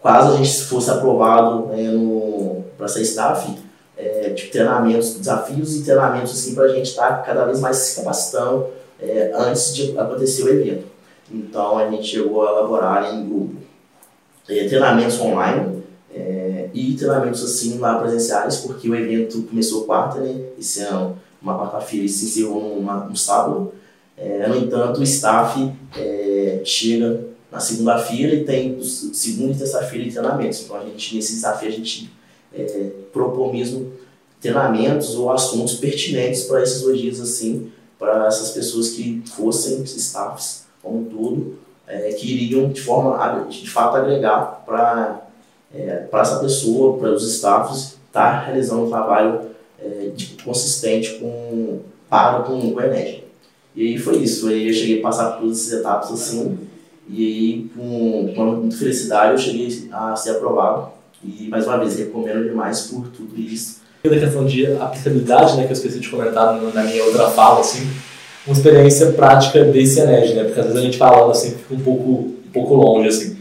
caso 0.04 0.34
a 0.34 0.38
gente 0.38 0.64
fosse 0.64 0.90
aprovado 0.90 1.70
é, 1.74 2.62
para 2.78 2.88
ser 2.88 3.02
staff, 3.02 3.58
é, 3.98 4.30
tipo, 4.30 4.52
treinamentos, 4.52 5.16
desafios 5.16 5.76
e 5.76 5.84
treinamentos 5.84 6.32
assim, 6.32 6.56
para 6.56 6.66
a 6.66 6.70
gente 6.70 6.86
estar 6.86 7.08
tá 7.10 7.24
cada 7.24 7.46
vez 7.46 7.60
mais 7.60 7.76
se 7.78 8.00
capacitando 8.00 8.68
é, 9.02 9.32
antes 9.36 9.76
de 9.76 9.98
acontecer 9.98 10.44
o 10.44 10.50
evento. 10.50 10.86
Então 11.30 11.78
a 11.78 11.90
gente 11.90 12.08
chegou 12.08 12.48
a 12.48 12.52
elaborar 12.52 13.14
em 13.14 13.28
grupo 13.28 13.56
é, 14.48 14.68
treinamentos 14.68 15.20
online 15.20 15.77
e 16.78 16.96
treinamentos 16.96 17.44
assim 17.44 17.78
lá 17.78 18.00
presenciais, 18.00 18.58
porque 18.58 18.90
o 18.90 18.96
evento 18.96 19.42
começou 19.44 19.86
quarta, 19.86 20.20
né? 20.20 20.36
Esse 20.60 20.82
ano, 20.82 21.18
uma 21.42 21.58
quarta-feira, 21.58 22.06
e 22.06 22.10
se 22.10 22.26
encerrou 22.26 22.76
numa, 22.76 23.06
no 23.06 23.16
sábado. 23.16 23.74
É, 24.18 24.48
no 24.48 24.58
entanto, 24.58 25.00
o 25.00 25.04
staff 25.04 25.72
é, 25.96 26.62
chega 26.64 27.26
na 27.52 27.60
segunda-feira 27.60 28.36
e 28.36 28.44
tem 28.44 28.82
segunda 28.82 29.54
e 29.54 29.56
terça-feira 29.56 30.06
de 30.06 30.12
treinamentos. 30.12 30.62
Então 30.64 30.78
a 30.78 30.84
gente 30.84 31.16
nesse 31.16 31.34
desafio 31.34 31.70
a 31.70 31.72
gente 31.72 32.12
é, 32.54 32.92
propôs 33.12 33.52
mesmo 33.52 33.92
treinamentos 34.42 35.16
ou 35.16 35.32
assuntos 35.32 35.76
pertinentes 35.76 36.44
para 36.44 36.62
esses 36.62 36.82
dois 36.82 37.00
dias 37.00 37.20
assim 37.20 37.72
para 37.98 38.28
essas 38.28 38.52
pessoas 38.52 38.92
que 38.92 39.24
fossem 39.26 39.82
staffs, 39.84 40.66
como 40.84 41.06
tudo, 41.06 41.58
é, 41.88 42.12
que 42.12 42.32
iriam 42.32 42.70
de 42.70 42.82
forma 42.82 43.48
de 43.50 43.70
fato 43.70 43.98
agregar 43.98 44.64
para 44.66 45.27
é, 45.74 45.96
para 46.10 46.22
essa 46.22 46.40
pessoa, 46.40 46.98
para 46.98 47.12
os 47.12 47.24
staffs, 47.36 47.98
estar 48.08 48.32
tá 48.32 48.40
realizando 48.46 48.86
um 48.86 48.90
trabalho 48.90 49.42
é, 49.80 50.10
de, 50.16 50.38
consistente 50.44 51.16
com 51.16 51.80
para 52.10 52.44
com 52.44 52.54
o 52.54 52.82
Enem. 52.82 53.24
E 53.76 53.88
aí 53.88 53.98
foi 53.98 54.18
isso, 54.18 54.48
aí 54.48 54.68
eu 54.68 54.74
cheguei 54.74 55.00
a 55.00 55.04
passar 55.04 55.32
por 55.34 55.42
todas 55.42 55.60
essas 55.60 55.80
etapas 55.80 56.12
assim, 56.12 56.58
e 57.08 57.26
aí 57.26 57.70
com, 57.76 58.34
com 58.36 58.46
muita 58.46 58.78
felicidade 58.78 59.34
eu 59.34 59.38
cheguei 59.38 59.90
a 59.92 60.16
ser 60.16 60.32
aprovado. 60.32 60.98
E 61.24 61.48
mais 61.48 61.66
uma 61.66 61.78
vez, 61.78 61.98
recomendo 61.98 62.44
demais 62.44 62.82
por 62.82 63.08
tudo 63.10 63.40
isso. 63.40 63.82
Da 64.04 64.18
questão 64.18 64.46
de 64.46 64.66
aplicabilidade, 64.78 65.58
né, 65.58 65.64
que 65.64 65.70
eu 65.70 65.74
esqueci 65.74 66.00
de 66.00 66.10
comentar 66.10 66.60
na 66.74 66.84
minha 66.84 67.04
outra 67.04 67.30
fala, 67.30 67.60
assim, 67.60 67.88
uma 68.46 68.54
experiência 68.54 69.12
prática 69.12 69.64
desse 69.66 70.00
ENED, 70.00 70.34
né, 70.34 70.44
porque 70.46 70.60
às 70.60 70.68
vezes 70.68 70.80
a 70.80 70.86
gente 70.86 70.98
falando 70.98 71.32
assim 71.32 71.52
fica 71.52 71.74
um 71.74 71.80
pouco, 71.80 72.12
um 72.12 72.52
pouco 72.54 72.76
longe, 72.76 73.10
assim. 73.10 73.37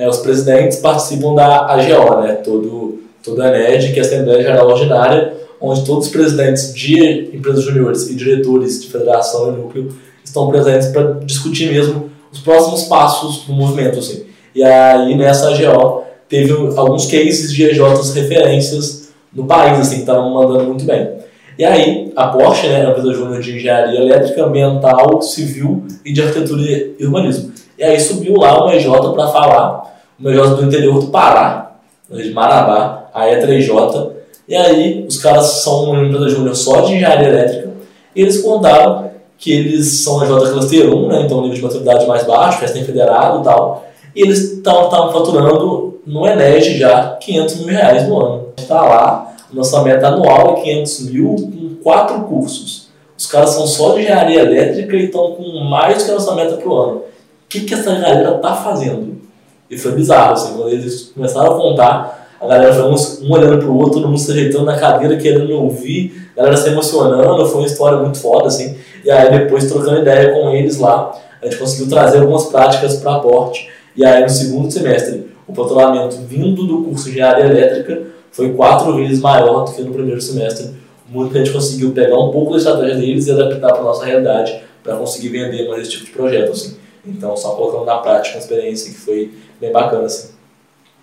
É, 0.00 0.08
os 0.08 0.16
presidentes 0.16 0.78
participam 0.78 1.34
da 1.34 1.66
AGO, 1.66 2.22
né, 2.22 2.32
todo, 2.36 3.02
todo 3.22 3.44
ENED, 3.44 3.92
que 3.92 3.98
é 3.98 4.02
a 4.02 4.06
Assembleia 4.06 4.42
Geral 4.42 4.66
Ordinária, 4.66 5.34
onde 5.60 5.84
todos 5.84 6.06
os 6.06 6.10
presidentes 6.10 6.72
de 6.72 7.28
empresas 7.34 7.62
juniores 7.62 8.08
e 8.08 8.14
diretores 8.14 8.80
de 8.80 8.88
federação 8.88 9.52
e 9.52 9.58
núcleo 9.58 9.94
estão 10.24 10.48
presentes 10.48 10.88
para 10.88 11.18
discutir 11.22 11.70
mesmo 11.70 12.10
os 12.32 12.38
próximos 12.38 12.84
passos 12.84 13.44
do 13.44 13.52
movimento. 13.52 13.98
Assim. 13.98 14.24
E 14.54 14.64
aí, 14.64 15.14
nessa 15.18 15.50
AGO, 15.50 16.04
teve 16.30 16.50
alguns 16.78 17.04
cases 17.04 17.52
de 17.52 17.64
EJs 17.64 18.14
referências 18.14 19.10
no 19.30 19.44
país, 19.44 19.78
assim, 19.80 19.96
que 19.96 20.00
estavam 20.00 20.32
mandando 20.32 20.64
muito 20.64 20.86
bem. 20.86 21.10
E 21.58 21.64
aí, 21.66 22.10
a 22.16 22.28
Porsche, 22.28 22.68
né, 22.68 22.86
a 22.86 22.90
empresa 22.90 23.12
júnior 23.12 23.42
de 23.42 23.54
engenharia 23.54 24.00
elétrica, 24.00 24.46
ambiental, 24.46 25.20
civil 25.20 25.84
e 26.02 26.10
de 26.10 26.22
arquitetura 26.22 26.62
e 26.62 27.04
urbanismo. 27.04 27.52
E 27.80 27.84
aí 27.84 27.98
subiu 27.98 28.36
lá 28.36 28.62
uma 28.62 28.74
EJ 28.74 28.90
para 29.14 29.28
falar, 29.28 29.96
uma 30.20 30.30
EJ 30.30 30.50
do 30.50 30.64
interior 30.66 31.00
do 31.00 31.06
Pará, 31.06 31.76
de 32.10 32.30
Marabá, 32.30 33.06
a 33.14 33.24
E3J, 33.24 34.10
e 34.46 34.54
aí, 34.54 35.06
os 35.08 35.16
caras 35.16 35.46
são 35.46 35.84
uma 35.84 36.04
empresa 36.04 36.28
júnior 36.28 36.54
só 36.54 36.82
de 36.82 36.92
engenharia 36.92 37.28
elétrica, 37.28 37.70
e 38.14 38.20
eles 38.20 38.42
contaram 38.42 39.10
que 39.38 39.50
eles 39.50 40.04
são 40.04 40.20
a 40.20 40.26
J 40.26 40.50
Cluster 40.50 40.94
1, 40.94 41.08
né, 41.08 41.22
então 41.22 41.40
nível 41.40 41.56
de 41.56 41.62
maturidade 41.62 42.06
mais 42.06 42.24
baixo, 42.24 42.70
tem 42.70 42.84
federado 42.84 43.40
e 43.40 43.44
tal, 43.44 43.86
e 44.14 44.20
eles 44.20 44.58
estavam 44.58 45.10
faturando 45.10 46.00
no 46.06 46.26
Eneg 46.26 46.76
já 46.76 47.16
500 47.16 47.56
mil 47.60 47.68
reais 47.68 48.06
no 48.06 48.20
ano. 48.20 48.48
Está 48.58 48.82
lá, 48.82 49.34
nossa 49.50 49.82
meta 49.82 50.08
anual 50.08 50.58
é 50.58 50.60
500 50.60 51.00
mil 51.10 51.34
com 51.34 51.82
quatro 51.82 52.20
cursos. 52.24 52.90
Os 53.16 53.24
caras 53.24 53.50
são 53.50 53.66
só 53.66 53.94
de 53.94 54.00
engenharia 54.00 54.40
elétrica 54.40 54.96
e 54.96 55.04
estão 55.04 55.32
com 55.32 55.64
mais 55.64 56.02
que 56.02 56.10
a 56.10 56.14
nossa 56.14 56.34
meta 56.34 56.56
para 56.56 56.68
o 56.68 56.76
ano. 56.76 57.02
Que, 57.50 57.60
que 57.60 57.74
essa 57.74 57.92
galera 57.92 58.36
está 58.36 58.54
fazendo? 58.54 59.20
E 59.68 59.76
foi 59.76 59.92
bizarro, 59.92 60.32
assim, 60.32 60.54
quando 60.54 60.70
eles 60.70 61.12
começaram 61.14 61.52
a 61.52 61.56
contar 61.56 62.20
a 62.40 62.46
galera 62.46 62.72
foi 62.72 62.84
um, 62.84 63.28
um 63.28 63.32
olhando 63.34 63.58
pro 63.58 63.76
outro, 63.76 64.00
todo 64.00 64.08
mundo 64.08 64.18
se 64.18 64.30
ajeitando 64.30 64.64
na 64.64 64.78
cadeira, 64.78 65.18
querendo 65.18 65.50
ouvir, 65.52 66.30
a 66.34 66.38
galera 66.38 66.56
se 66.56 66.70
emocionando, 66.70 67.44
foi 67.46 67.60
uma 67.60 67.66
história 67.66 67.98
muito 67.98 68.18
foda, 68.18 68.46
assim. 68.46 68.76
E 69.04 69.10
aí 69.10 69.38
depois, 69.38 69.70
trocando 69.70 70.00
ideia 70.00 70.32
com 70.32 70.48
eles 70.48 70.78
lá, 70.78 71.12
a 71.42 71.44
gente 71.44 71.58
conseguiu 71.58 71.88
trazer 71.90 72.20
algumas 72.20 72.46
práticas 72.46 72.96
para 72.96 73.16
aporte. 73.16 73.68
E 73.94 74.02
aí 74.02 74.22
no 74.22 74.28
segundo 74.30 74.70
semestre, 74.70 75.26
o 75.46 75.54
faturamento 75.54 76.16
vindo 76.26 76.66
do 76.66 76.84
curso 76.84 77.04
de 77.04 77.10
engenharia 77.10 77.44
elétrica 77.44 78.04
foi 78.32 78.54
quatro 78.54 78.96
vezes 78.96 79.20
maior 79.20 79.64
do 79.64 79.72
que 79.72 79.82
no 79.82 79.92
primeiro 79.92 80.20
semestre. 80.22 80.70
Muito 81.10 81.32
que 81.32 81.38
a 81.38 81.44
gente 81.44 81.52
conseguiu 81.52 81.90
pegar 81.90 82.18
um 82.18 82.30
pouco 82.30 82.52
da 82.52 82.56
estratégia 82.56 82.96
deles 82.96 83.26
e 83.26 83.32
adaptar 83.32 83.72
para 83.72 83.82
nossa 83.82 84.06
realidade, 84.06 84.62
para 84.82 84.96
conseguir 84.96 85.28
vender 85.28 85.68
mais 85.68 85.82
esse 85.82 85.90
tipo 85.90 86.06
de 86.06 86.12
projeto, 86.12 86.52
assim. 86.52 86.76
Então, 87.06 87.36
só 87.36 87.54
colocando 87.54 87.86
na 87.86 87.98
prática 87.98 88.36
uma 88.36 88.40
experiência 88.40 88.92
que 88.92 88.98
foi 88.98 89.32
bem 89.60 89.72
bacana, 89.72 90.06
assim. 90.06 90.30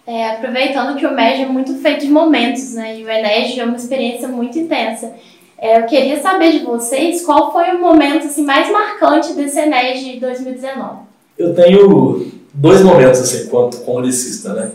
É, 0.05 0.29
aproveitando 0.29 0.97
que 0.97 1.05
o 1.05 1.13
MEG 1.13 1.43
é 1.43 1.45
muito 1.47 1.75
feito 1.75 2.05
de 2.05 2.11
momentos, 2.11 2.73
né? 2.73 2.97
E 2.97 3.03
o 3.03 3.09
Eneg 3.09 3.59
é 3.59 3.65
uma 3.65 3.75
experiência 3.75 4.27
muito 4.27 4.57
intensa. 4.57 5.11
É, 5.57 5.79
eu 5.79 5.85
queria 5.85 6.21
saber 6.21 6.51
de 6.53 6.59
vocês 6.59 7.25
qual 7.25 7.51
foi 7.51 7.71
o 7.71 7.81
momento 7.81 8.25
assim, 8.25 8.45
mais 8.45 8.71
marcante 8.71 9.33
desse 9.33 9.59
Eneg 9.59 10.13
de 10.13 10.19
2019. 10.19 10.99
Eu 11.37 11.53
tenho 11.53 12.31
dois 12.53 12.81
momentos 12.81 13.19
assim, 13.19 13.47
quanto 13.47 13.79
congresista, 13.79 14.53
né? 14.53 14.71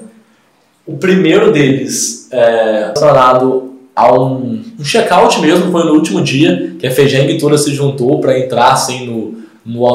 O 0.86 0.98
primeiro 0.98 1.50
deles 1.50 2.28
é 2.30 2.80
relacionado 2.80 3.72
a 3.94 4.12
um, 4.12 4.62
um 4.78 4.84
check-out 4.84 5.40
mesmo, 5.40 5.70
foi 5.70 5.84
no 5.84 5.94
último 5.94 6.22
dia, 6.22 6.74
que 6.78 6.86
a 6.86 6.90
FEGENG 6.90 7.38
toda 7.38 7.56
se 7.56 7.72
juntou 7.74 8.20
para 8.20 8.38
entrar 8.38 8.72
assim 8.72 9.06
no, 9.06 9.41
no 9.64 9.86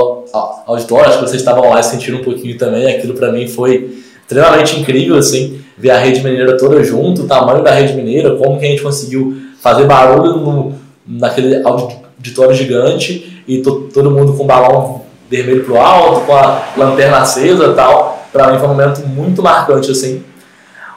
auditório, 0.66 1.10
acho 1.10 1.20
que 1.20 1.28
vocês 1.28 1.42
estavam 1.42 1.70
lá 1.70 1.80
e 1.80 1.84
sentiram 1.84 2.20
um 2.20 2.24
pouquinho 2.24 2.58
também, 2.58 2.88
aquilo 2.88 3.14
para 3.14 3.32
mim 3.32 3.48
foi 3.48 4.04
extremamente 4.22 4.80
incrível, 4.80 5.18
assim, 5.18 5.62
ver 5.78 5.92
a 5.92 5.98
rede 5.98 6.24
mineira 6.24 6.58
toda 6.58 6.84
junto, 6.84 7.24
o 7.24 7.28
tamanho 7.28 7.64
da 7.64 7.72
rede 7.72 7.94
mineira, 7.94 8.36
como 8.36 8.60
que 8.60 8.66
a 8.66 8.70
gente 8.70 8.82
conseguiu 8.82 9.38
fazer 9.62 9.86
barulho 9.86 10.38
no, 10.38 10.74
naquele 11.08 11.62
auditório 11.64 12.54
gigante 12.54 13.44
e 13.48 13.62
to, 13.62 13.90
todo 13.94 14.12
mundo 14.12 14.34
com 14.34 14.44
o 14.44 14.48
balão 14.48 15.02
vermelho 15.30 15.64
pro 15.64 15.78
alto, 15.78 16.26
com 16.26 16.34
a 16.34 16.64
lanterna 16.76 17.20
acesa 17.20 17.68
e 17.68 17.74
tal. 17.74 18.28
Para 18.32 18.52
mim 18.52 18.60
foi 18.60 18.68
um 18.68 18.72
momento 18.72 19.08
muito 19.08 19.42
marcante, 19.42 19.92
assim. 19.92 20.24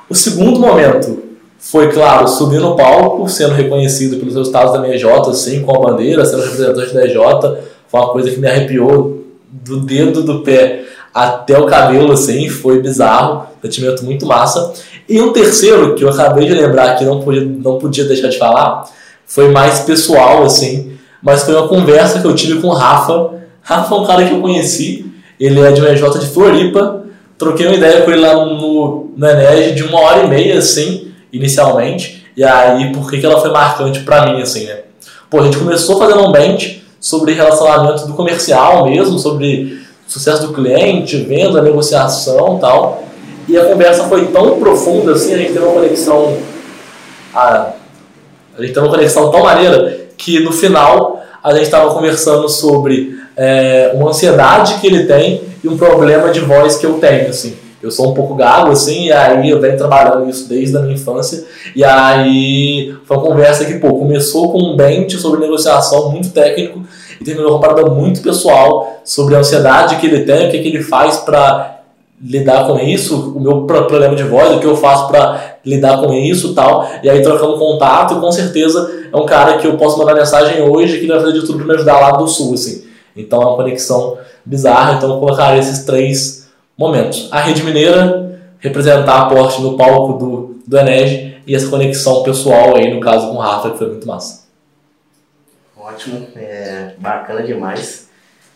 O 0.09 0.14
segundo 0.14 0.59
momento 0.59 1.22
foi, 1.59 1.92
claro, 1.92 2.26
subir 2.26 2.61
no 2.61 2.74
palco, 2.74 3.28
sendo 3.28 3.54
reconhecido 3.54 4.16
pelos 4.16 4.35
resultados 4.35 4.72
da 4.72 4.80
minha 4.80 4.96
assim, 4.96 5.62
com 5.62 5.76
a 5.76 5.90
bandeira, 5.90 6.24
sendo 6.24 6.42
representante 6.42 6.94
da 6.94 7.04
EJ, 7.04 7.16
foi 7.90 8.00
uma 8.00 8.11
coisa 8.11 8.31
que 8.31 8.38
me 8.38 8.46
arrepiou 8.46 9.24
do 9.50 9.81
dedo 9.81 10.22
do 10.22 10.40
pé 10.40 10.85
até 11.12 11.59
o 11.59 11.66
cabelo, 11.66 12.12
assim, 12.12 12.48
foi 12.48 12.81
bizarro, 12.81 13.46
sentimento 13.61 14.05
muito 14.05 14.24
massa. 14.24 14.72
E 15.09 15.20
um 15.20 15.33
terceiro, 15.33 15.96
que 15.96 16.05
eu 16.05 16.09
acabei 16.09 16.46
de 16.46 16.55
lembrar 16.55 16.94
que 16.96 17.05
não 17.05 17.20
podia, 17.20 17.44
não 17.44 17.79
podia 17.79 18.05
deixar 18.05 18.29
de 18.29 18.38
falar, 18.38 18.85
foi 19.26 19.50
mais 19.50 19.81
pessoal, 19.81 20.44
assim, 20.44 20.92
mas 21.20 21.42
foi 21.42 21.55
uma 21.55 21.66
conversa 21.66 22.20
que 22.20 22.26
eu 22.26 22.35
tive 22.35 22.61
com 22.61 22.68
o 22.68 22.72
Rafa. 22.72 23.35
Rafa 23.61 23.94
é 23.94 23.98
um 23.98 24.07
cara 24.07 24.24
que 24.24 24.33
eu 24.33 24.40
conheci, 24.40 25.12
ele 25.38 25.61
é 25.61 25.72
de 25.72 25.81
uma 25.81 25.90
EJ 25.90 26.03
de 26.20 26.26
Floripa, 26.26 27.05
troquei 27.37 27.66
uma 27.66 27.74
ideia 27.74 28.03
com 28.03 28.11
ele 28.11 28.20
lá 28.20 28.35
no, 28.35 29.11
no 29.16 29.26
Enege 29.26 29.74
de 29.74 29.83
uma 29.83 30.00
hora 30.00 30.24
e 30.24 30.29
meia, 30.29 30.59
assim, 30.59 31.11
inicialmente, 31.33 32.24
e 32.37 32.44
aí 32.44 32.92
por 32.92 33.11
que, 33.11 33.24
ela 33.24 33.40
foi 33.40 33.50
marcante 33.50 34.00
pra 34.00 34.26
mim, 34.26 34.40
assim, 34.40 34.66
né? 34.66 34.81
Pô, 35.29 35.40
a 35.40 35.44
gente 35.44 35.59
começou 35.59 35.98
fazendo 35.98 36.26
um 36.26 36.33
bench 36.33 36.79
sobre 37.00 37.32
relacionamento 37.32 38.06
do 38.06 38.12
comercial 38.12 38.84
mesmo, 38.84 39.18
sobre 39.18 39.80
sucesso 40.06 40.46
do 40.46 40.52
cliente, 40.52 41.16
venda, 41.22 41.62
negociação 41.62 42.58
tal. 42.58 43.04
E 43.48 43.56
a 43.56 43.64
conversa 43.64 44.04
foi 44.04 44.26
tão 44.26 44.60
profunda 44.60 45.12
assim, 45.12 45.34
a 45.34 45.38
gente 45.38 45.52
teve 45.52 45.64
uma 45.64 45.72
conexão. 45.72 46.36
A, 47.34 47.72
a 48.56 48.60
gente 48.60 48.74
teve 48.74 48.86
uma 48.86 48.94
conexão 48.94 49.30
tão 49.30 49.42
maneira 49.42 49.98
que 50.16 50.40
no 50.40 50.52
final 50.52 51.20
a 51.42 51.52
gente 51.52 51.64
estava 51.64 51.92
conversando 51.94 52.48
sobre 52.48 53.18
é, 53.36 53.92
uma 53.94 54.10
ansiedade 54.10 54.74
que 54.74 54.86
ele 54.86 55.04
tem 55.04 55.42
e 55.64 55.68
um 55.68 55.76
problema 55.76 56.30
de 56.30 56.40
voz 56.40 56.76
que 56.76 56.84
eu 56.84 56.94
tenho, 56.94 57.30
assim. 57.30 57.56
Eu 57.82 57.90
sou 57.90 58.10
um 58.10 58.14
pouco 58.14 58.34
gago, 58.34 58.70
assim, 58.70 59.06
e 59.06 59.12
aí 59.12 59.48
eu 59.48 59.58
venho 59.58 59.76
trabalhando 59.76 60.28
isso 60.28 60.48
desde 60.48 60.76
a 60.76 60.80
minha 60.80 60.94
infância. 60.94 61.44
E 61.74 61.82
aí 61.82 62.94
foi 63.04 63.16
uma 63.16 63.26
conversa 63.26 63.64
que, 63.64 63.74
pô, 63.78 63.94
começou 63.94 64.52
com 64.52 64.58
um 64.58 64.76
bench 64.76 65.16
sobre 65.16 65.40
negociação 65.40 66.10
muito 66.10 66.28
técnico 66.30 66.82
e 67.18 67.24
terminou 67.24 67.52
com 67.52 67.56
uma 67.56 67.66
parada 67.66 67.90
muito 67.90 68.20
pessoal 68.20 69.00
sobre 69.02 69.34
a 69.34 69.38
ansiedade 69.38 69.96
que 69.96 70.06
ele 70.06 70.24
tem, 70.24 70.48
o 70.48 70.50
que, 70.50 70.58
que 70.58 70.68
ele 70.68 70.82
faz 70.82 71.18
para 71.18 71.80
lidar 72.22 72.66
com 72.66 72.78
isso, 72.78 73.32
o 73.34 73.40
meu 73.40 73.62
problema 73.62 74.14
de 74.14 74.24
voz, 74.24 74.54
o 74.54 74.60
que 74.60 74.66
eu 74.66 74.76
faço 74.76 75.08
para 75.08 75.56
lidar 75.64 76.02
com 76.02 76.12
isso 76.12 76.54
tal. 76.54 76.86
E 77.02 77.08
aí 77.08 77.22
trocamos 77.22 77.58
contato 77.58 78.14
e 78.14 78.20
com 78.20 78.30
certeza 78.30 79.06
é 79.10 79.16
um 79.16 79.24
cara 79.24 79.56
que 79.56 79.66
eu 79.66 79.78
posso 79.78 79.98
mandar 79.98 80.14
mensagem 80.14 80.60
hoje 80.60 80.98
que 80.98 81.04
ele 81.04 81.12
vai 81.12 81.20
fazer 81.20 81.32
de 81.32 81.46
tudo 81.46 81.58
para 81.58 81.66
me 81.66 81.74
ajudar 81.74 81.98
lá 81.98 82.10
do 82.12 82.28
sul, 82.28 82.52
assim. 82.52 82.84
Então 83.16 83.40
é 83.40 83.46
uma 83.46 83.56
conexão 83.56 84.18
bizarra, 84.44 84.94
então 84.94 85.14
eu 85.14 85.18
colocar 85.18 85.56
esses 85.56 85.84
três 85.84 86.39
momentos. 86.80 87.28
A 87.30 87.40
Rede 87.40 87.62
Mineira, 87.62 88.40
representar 88.58 89.20
a 89.20 89.26
Porsche 89.26 89.62
no 89.62 89.76
palco 89.76 90.18
do, 90.18 90.60
do 90.66 90.78
Enege 90.78 91.36
e 91.46 91.54
essa 91.54 91.68
conexão 91.68 92.24
pessoal 92.24 92.76
aí, 92.76 92.92
no 92.92 93.00
caso 93.00 93.28
com 93.28 93.34
o 93.34 93.38
Rafa, 93.38 93.70
que 93.70 93.78
foi 93.78 93.88
muito 93.88 94.08
massa 94.08 94.40
ótimo, 95.90 96.28
é 96.36 96.94
bacana 96.98 97.42
demais. 97.42 98.08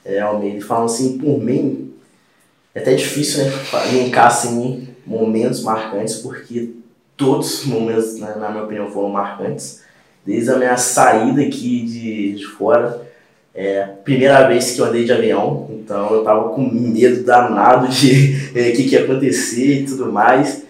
É, 0.05 0.21
Almeida 0.21 0.65
falando 0.65 0.87
assim, 0.87 1.19
por 1.19 1.39
mim, 1.39 1.93
é 2.75 2.81
até 2.81 2.95
difícil, 2.95 3.45
né, 3.45 3.53
elencar 3.93 4.27
assim 4.27 4.89
momentos 5.07 5.63
marcantes, 5.63 6.17
porque 6.17 6.73
todos 7.17 7.61
os 7.61 7.67
momentos, 7.67 8.19
né, 8.19 8.35
na 8.39 8.51
minha 8.51 8.65
opinião, 8.65 8.91
foram 8.91 9.09
marcantes. 9.09 9.83
Desde 10.25 10.51
a 10.51 10.57
minha 10.57 10.77
saída 10.77 11.43
aqui 11.43 11.85
de, 11.85 12.35
de 12.35 12.47
fora, 12.47 13.07
é 13.55 13.83
primeira 14.05 14.49
vez 14.49 14.73
que 14.73 14.81
eu 14.81 14.87
andei 14.87 15.05
de 15.05 15.13
avião, 15.13 15.71
então 15.71 16.13
eu 16.13 16.25
tava 16.25 16.49
com 16.51 16.63
medo 16.63 17.23
danado 17.25 17.89
de 17.89 18.51
o 18.55 18.59
é, 18.59 18.71
que, 18.73 18.85
que 18.85 18.95
ia 18.95 19.05
acontecer 19.05 19.83
e 19.83 19.87
tudo 19.87 20.13
mais. 20.13 20.65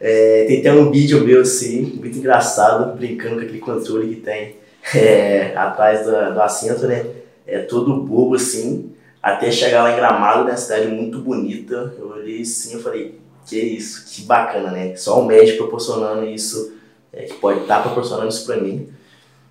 É, 0.00 0.44
tem 0.46 0.60
até 0.60 0.72
um 0.72 0.90
vídeo 0.90 1.24
meu 1.24 1.42
assim, 1.42 1.98
muito 1.98 2.18
engraçado, 2.18 2.96
brincando 2.96 3.36
com 3.36 3.42
aquele 3.42 3.58
controle 3.58 4.14
que 4.14 4.20
tem 4.20 4.56
é, 4.94 5.52
atrás 5.56 6.06
do, 6.06 6.34
do 6.34 6.40
assento, 6.40 6.86
né? 6.86 7.04
é 7.48 7.60
todo 7.60 8.02
bobo 8.02 8.34
assim, 8.34 8.92
até 9.22 9.50
chegar 9.50 9.82
lá 9.82 9.92
em 9.92 9.96
Gramado, 9.96 10.44
né, 10.44 10.54
cidade 10.54 10.86
muito 10.88 11.18
bonita. 11.18 11.94
Eu 11.98 12.10
olhei 12.10 12.42
assim 12.42 12.78
e 12.78 12.82
falei, 12.82 13.18
que 13.46 13.58
isso, 13.58 14.04
que 14.06 14.22
bacana, 14.22 14.70
né? 14.70 14.94
Só 14.94 15.20
o 15.20 15.26
médico 15.26 15.58
proporcionando 15.58 16.26
isso, 16.26 16.74
é, 17.10 17.22
que 17.22 17.34
pode 17.34 17.62
estar 17.62 17.78
tá 17.78 17.82
proporcionando 17.82 18.28
isso 18.28 18.44
para 18.44 18.58
mim. 18.58 18.88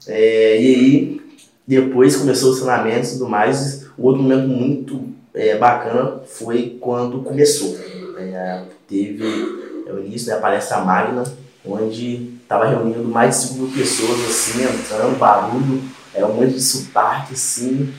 É, 0.08 0.62
e 0.62 0.76
aí, 0.76 1.22
depois 1.68 2.16
começou 2.16 2.52
os 2.52 2.62
treinamentos 2.62 3.10
e 3.10 3.14
tudo 3.14 3.30
mais. 3.30 3.86
O 3.98 4.08
outro 4.08 4.22
momento 4.22 4.48
muito 4.48 5.04
é, 5.34 5.58
bacana 5.58 6.22
foi 6.26 6.78
quando 6.80 7.24
começou. 7.24 7.78
É, 8.18 8.64
teve 8.88 9.26
é, 9.86 9.92
o 9.92 10.00
início 10.00 10.28
da 10.28 10.36
né, 10.36 10.42
palestra 10.42 10.80
magna, 10.80 11.24
onde 11.66 12.38
estava 12.42 12.68
reunindo 12.68 13.04
mais 13.04 13.36
de 13.42 13.48
5 13.48 13.54
mil 13.56 13.72
pessoas, 13.72 14.22
assim, 14.22 14.64
entrando, 14.64 15.20
barulho, 15.20 15.82
era 16.14 16.26
um 16.26 16.34
monte 16.34 16.54
de 16.54 16.62
sotaque, 16.62 17.34
assim, 17.34 17.94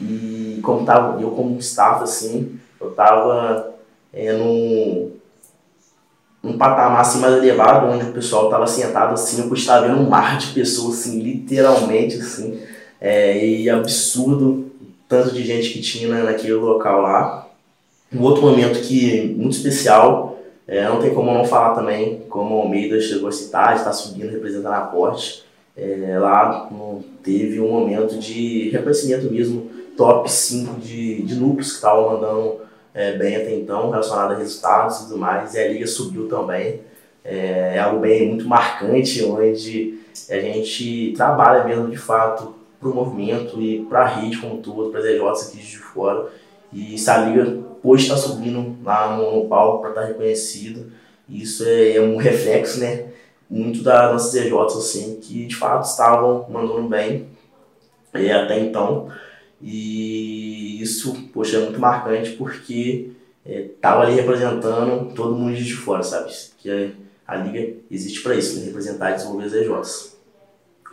e 0.00 0.58
como 0.62 0.84
tava, 0.84 1.20
eu 1.20 1.30
como 1.30 1.58
staff, 1.58 2.02
assim, 2.02 2.58
eu 2.80 2.90
estava 2.90 3.74
é, 4.12 4.32
num, 4.32 5.12
num 6.42 6.58
patamar 6.58 7.02
assim, 7.02 7.20
mais 7.20 7.34
elevado, 7.34 7.86
onde 7.86 8.06
o 8.06 8.12
pessoal 8.12 8.46
estava 8.46 8.66
sentado 8.66 9.12
assim, 9.12 9.42
eu 9.42 9.54
estava 9.54 9.86
vendo 9.86 10.00
um 10.00 10.08
mar 10.08 10.38
de 10.38 10.48
pessoas, 10.48 11.00
assim, 11.00 11.20
literalmente, 11.20 12.16
assim, 12.16 12.60
é, 13.02 13.44
e 13.44 13.68
absurdo 13.68 14.70
tanto 15.08 15.34
de 15.34 15.42
gente 15.44 15.70
que 15.70 15.80
tinha 15.80 16.22
naquele 16.22 16.54
local 16.54 17.02
lá. 17.02 17.48
Um 18.14 18.22
outro 18.22 18.42
momento 18.42 18.80
que 18.80 19.34
muito 19.36 19.56
especial, 19.56 20.38
é, 20.68 20.84
não 20.84 21.00
tem 21.00 21.12
como 21.12 21.34
não 21.34 21.44
falar 21.44 21.74
também, 21.74 22.20
como 22.28 22.56
o 22.56 22.60
Almeida 22.60 23.00
chegou 23.00 23.28
a 23.28 23.32
citar, 23.32 23.74
está 23.74 23.92
subindo 23.92 24.30
representando 24.30 24.72
a 24.72 24.82
Porte, 24.82 25.42
é, 25.76 26.16
lá 26.18 26.70
teve 27.24 27.60
um 27.60 27.70
momento 27.70 28.18
de 28.18 28.70
reconhecimento 28.70 29.30
mesmo, 29.30 29.68
top 29.96 30.30
5 30.30 30.80
de, 30.80 31.22
de 31.22 31.34
núcleos 31.34 31.70
que 31.70 31.74
estavam 31.74 32.12
mandando 32.12 32.60
é, 32.94 33.16
bem 33.16 33.34
até 33.36 33.54
então, 33.54 33.90
relacionado 33.90 34.32
a 34.32 34.36
resultados 34.36 35.00
e 35.00 35.04
tudo 35.04 35.18
mais, 35.18 35.54
e 35.54 35.58
a 35.58 35.68
liga 35.68 35.86
subiu 35.86 36.28
também. 36.28 36.80
É, 37.24 37.74
é 37.74 37.78
algo 37.80 38.00
bem 38.00 38.28
muito 38.28 38.46
marcante, 38.46 39.24
onde 39.24 39.98
a 40.30 40.38
gente 40.38 41.12
trabalha 41.16 41.64
mesmo 41.64 41.90
de 41.90 41.96
fato 41.96 42.61
para 42.82 42.90
o 42.90 42.94
movimento 42.94 43.62
e 43.62 43.84
para 43.84 44.00
a 44.02 44.06
rede 44.06 44.38
como 44.38 44.56
um 44.56 44.60
todo, 44.60 44.90
para 44.90 44.98
as 44.98 45.06
EJs 45.06 45.48
aqui 45.48 45.58
de 45.58 45.78
fora. 45.78 46.28
E 46.72 46.98
se 46.98 47.08
a 47.08 47.18
liga 47.18 47.60
hoje 47.82 48.04
está 48.04 48.16
subindo 48.16 48.76
lá 48.84 49.16
no, 49.16 49.42
no 49.42 49.48
palco 49.48 49.80
para 49.80 49.90
estar 49.90 50.02
tá 50.02 50.06
reconhecido, 50.08 50.90
isso 51.28 51.64
é, 51.64 51.96
é, 51.96 52.00
um 52.00 52.16
reflexo, 52.16 52.80
né? 52.80 53.06
Muito 53.48 53.82
das 53.82 54.12
nossas 54.12 54.34
EJs, 54.34 54.76
assim, 54.76 55.20
que 55.20 55.46
de 55.46 55.54
fato 55.54 55.84
estavam 55.84 56.46
mandando 56.50 56.88
bem 56.88 57.28
é, 58.12 58.32
até 58.32 58.58
então. 58.58 59.08
E 59.60 60.82
isso, 60.82 61.14
poxa, 61.32 61.58
é 61.58 61.60
muito 61.60 61.78
marcante 61.78 62.32
porque 62.32 63.12
estava 63.46 64.02
é, 64.02 64.06
ali 64.06 64.16
representando 64.16 65.14
todo 65.14 65.36
mundo 65.36 65.54
de 65.54 65.74
fora, 65.74 66.02
sabe? 66.02 66.32
Que 66.58 66.96
a, 67.26 67.34
a 67.34 67.36
liga 67.36 67.76
existe 67.90 68.22
para 68.22 68.34
isso, 68.34 68.58
né? 68.58 68.66
representar 68.66 69.12
e 69.12 69.14
desenvolver 69.14 69.46
as 69.46 69.52
EJs. 69.52 70.16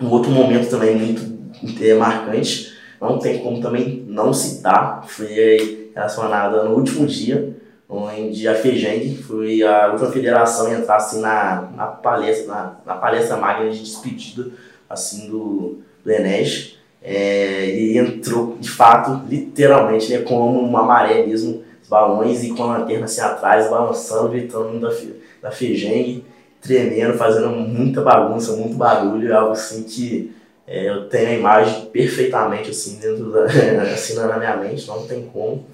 Um 0.02 0.10
outro 0.10 0.32
momento 0.32 0.69
também 0.69 0.95
muito 0.95 1.38
é 1.81 1.93
marcante, 1.93 2.73
não 2.99 3.17
tem 3.17 3.39
como 3.39 3.62
também 3.62 4.03
não 4.07 4.33
citar, 4.33 5.05
foi 5.07 5.91
relacionada 5.95 6.63
no 6.63 6.75
último 6.75 7.05
dia, 7.05 7.55
onde 7.88 8.47
a 8.47 8.55
FEGENG. 8.55 9.15
Foi 9.17 9.63
a 9.63 9.91
última 9.91 10.12
federação 10.12 10.67
a 10.67 10.73
entrar 10.73 10.97
assim, 10.97 11.21
na, 11.21 11.69
na, 11.75 11.88
palestra, 11.88 12.47
na, 12.47 12.75
na 12.85 12.95
palestra 12.95 13.38
magna 13.38 13.69
de 13.69 13.79
despedida 13.79 14.51
assim, 14.89 15.29
do, 15.29 15.79
do 16.03 16.12
Enes. 16.12 16.77
É, 17.01 17.65
e 17.69 17.97
entrou 17.97 18.57
de 18.59 18.69
fato, 18.69 19.21
literalmente, 19.29 20.12
né, 20.12 20.19
como 20.19 20.59
uma 20.59 20.83
maré 20.83 21.25
mesmo, 21.25 21.63
balões 21.89 22.43
e 22.43 22.49
com 22.49 22.63
a 22.63 22.77
lanterna 22.77 23.05
assim 23.05 23.21
atrás, 23.21 23.69
balançando, 23.69 24.29
gritando 24.29 24.79
da, 24.79 24.93
da 25.41 25.49
FEGENG, 25.49 26.25
tremendo, 26.62 27.17
fazendo 27.17 27.49
muita 27.51 28.01
bagunça, 28.01 28.51
muito 28.57 28.75
barulho, 28.75 29.35
algo 29.35 29.53
assim 29.53 29.83
que 29.83 30.35
é, 30.71 30.88
eu 30.88 31.10
tenho 31.10 31.29
a 31.29 31.34
imagem 31.34 31.86
perfeitamente 31.88 32.69
assim 32.69 32.99
dentro 32.99 33.32
da, 33.32 33.45
assim 33.91 34.13
na 34.13 34.38
minha 34.38 34.55
mente, 34.55 34.88
não 34.88 35.08
tem 35.08 35.25
como. 35.25 35.65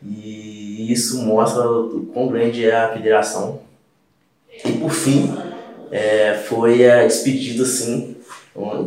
E 0.00 0.92
isso 0.92 1.20
mostra 1.24 1.68
o 1.68 2.06
quão 2.14 2.28
grande 2.28 2.64
é 2.64 2.76
a 2.76 2.92
federação. 2.92 3.62
E 4.64 4.72
por 4.74 4.90
fim, 4.90 5.36
é, 5.90 6.34
foi 6.34 6.88
a 6.88 7.04
despedida 7.04 7.64
assim, 7.64 8.16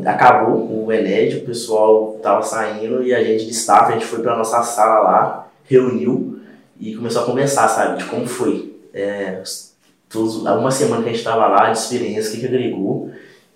acabou 0.06 0.86
o 0.86 0.92
Ened, 0.92 1.40
o 1.40 1.46
pessoal 1.46 2.18
tava 2.24 2.42
saindo 2.44 3.04
e 3.04 3.14
a 3.14 3.22
gente 3.22 3.46
de 3.46 3.52
staff, 3.52 3.92
a 3.92 3.96
gente 3.96 4.06
foi 4.06 4.22
para 4.22 4.38
nossa 4.38 4.64
sala 4.64 5.02
lá, 5.02 5.52
reuniu 5.66 6.40
e 6.80 6.96
começou 6.96 7.24
a 7.24 7.26
conversar, 7.26 7.68
sabe, 7.68 7.98
de 7.98 8.06
como 8.06 8.26
foi. 8.26 8.74
É, 8.94 9.44
todos, 10.10 10.38
uma 10.38 10.72
semana 10.72 11.04
que 11.04 11.10
a 11.10 11.12
gente 11.12 11.20
estava 11.20 11.46
lá, 11.48 11.72
de 11.72 11.78
experiência, 11.78 12.30
o 12.30 12.34
que, 12.36 12.40
que 12.40 12.48
agregou 12.48 13.12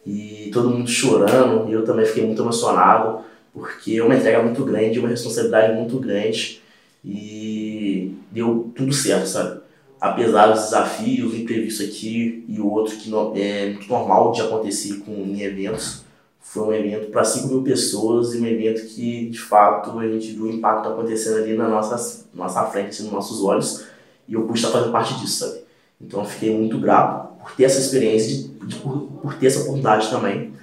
e 0.06 0.50
todo 0.54 0.70
mundo 0.70 0.90
chorando, 0.90 1.70
e 1.70 1.74
eu 1.74 1.84
também 1.84 2.06
fiquei 2.06 2.26
muito 2.26 2.42
emocionado, 2.42 3.22
porque 3.54 3.98
é 3.98 4.04
uma 4.04 4.16
entrega 4.16 4.44
muito 4.44 4.64
grande, 4.64 5.00
uma 5.00 5.10
responsabilidade 5.10 5.74
muito 5.74 5.98
grande, 6.00 6.62
e 7.04 8.14
deu 8.32 8.72
tudo 8.76 8.94
certo, 8.94 9.28
sabe? 9.28 9.62
Apesar 10.00 10.48
dos 10.48 10.66
desafios, 10.66 11.34
o 11.34 11.36
imprevisto 11.36 11.84
aqui 11.84 12.44
e 12.48 12.60
o 12.60 12.70
outro 12.70 12.96
que 12.98 13.12
é 13.40 13.72
muito 13.72 13.88
normal 13.88 14.32
de 14.32 14.42
acontecer 14.42 15.00
com 15.00 15.12
em 15.12 15.42
eventos, 15.42 16.04
foi 16.40 16.64
um 16.68 16.74
evento 16.74 17.12
para 17.12 17.24
5 17.24 17.48
mil 17.48 17.64
pessoas 17.64 18.34
e 18.34 18.38
um 18.40 18.46
evento 18.46 18.86
que, 18.88 19.30
de 19.30 19.40
fato, 19.40 19.98
a 19.98 20.08
gente 20.08 20.32
viu 20.32 20.46
o 20.46 20.52
impacto 20.52 20.90
acontecendo 20.90 21.38
ali 21.38 21.58
na 21.58 21.68
nossa, 21.68 22.26
nossa 22.34 22.64
frente, 22.66 22.90
assim, 22.90 23.04
nos 23.04 23.12
nossos 23.12 23.44
olhos, 23.44 23.86
e 24.28 24.34
eu 24.34 24.44
pude 24.44 24.60
estar 24.60 24.72
fazendo 24.72 24.92
parte 24.92 25.20
disso, 25.20 25.46
sabe? 25.46 25.65
Então, 26.00 26.20
eu 26.22 26.26
fiquei 26.26 26.56
muito 26.56 26.78
grato 26.78 27.36
por 27.40 27.52
ter 27.56 27.66
essa 27.66 27.80
experiência, 27.80 28.28
de, 28.28 28.48
de 28.68 28.76
por, 28.78 29.08
por, 29.22 29.34
ter 29.36 29.48
essa 29.48 29.60
oportunidade 29.60 30.10
também. 30.10 30.54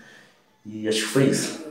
E 0.66 0.88
acho 0.88 1.02
que 1.02 1.08
foi 1.08 1.24
isso. 1.24 1.62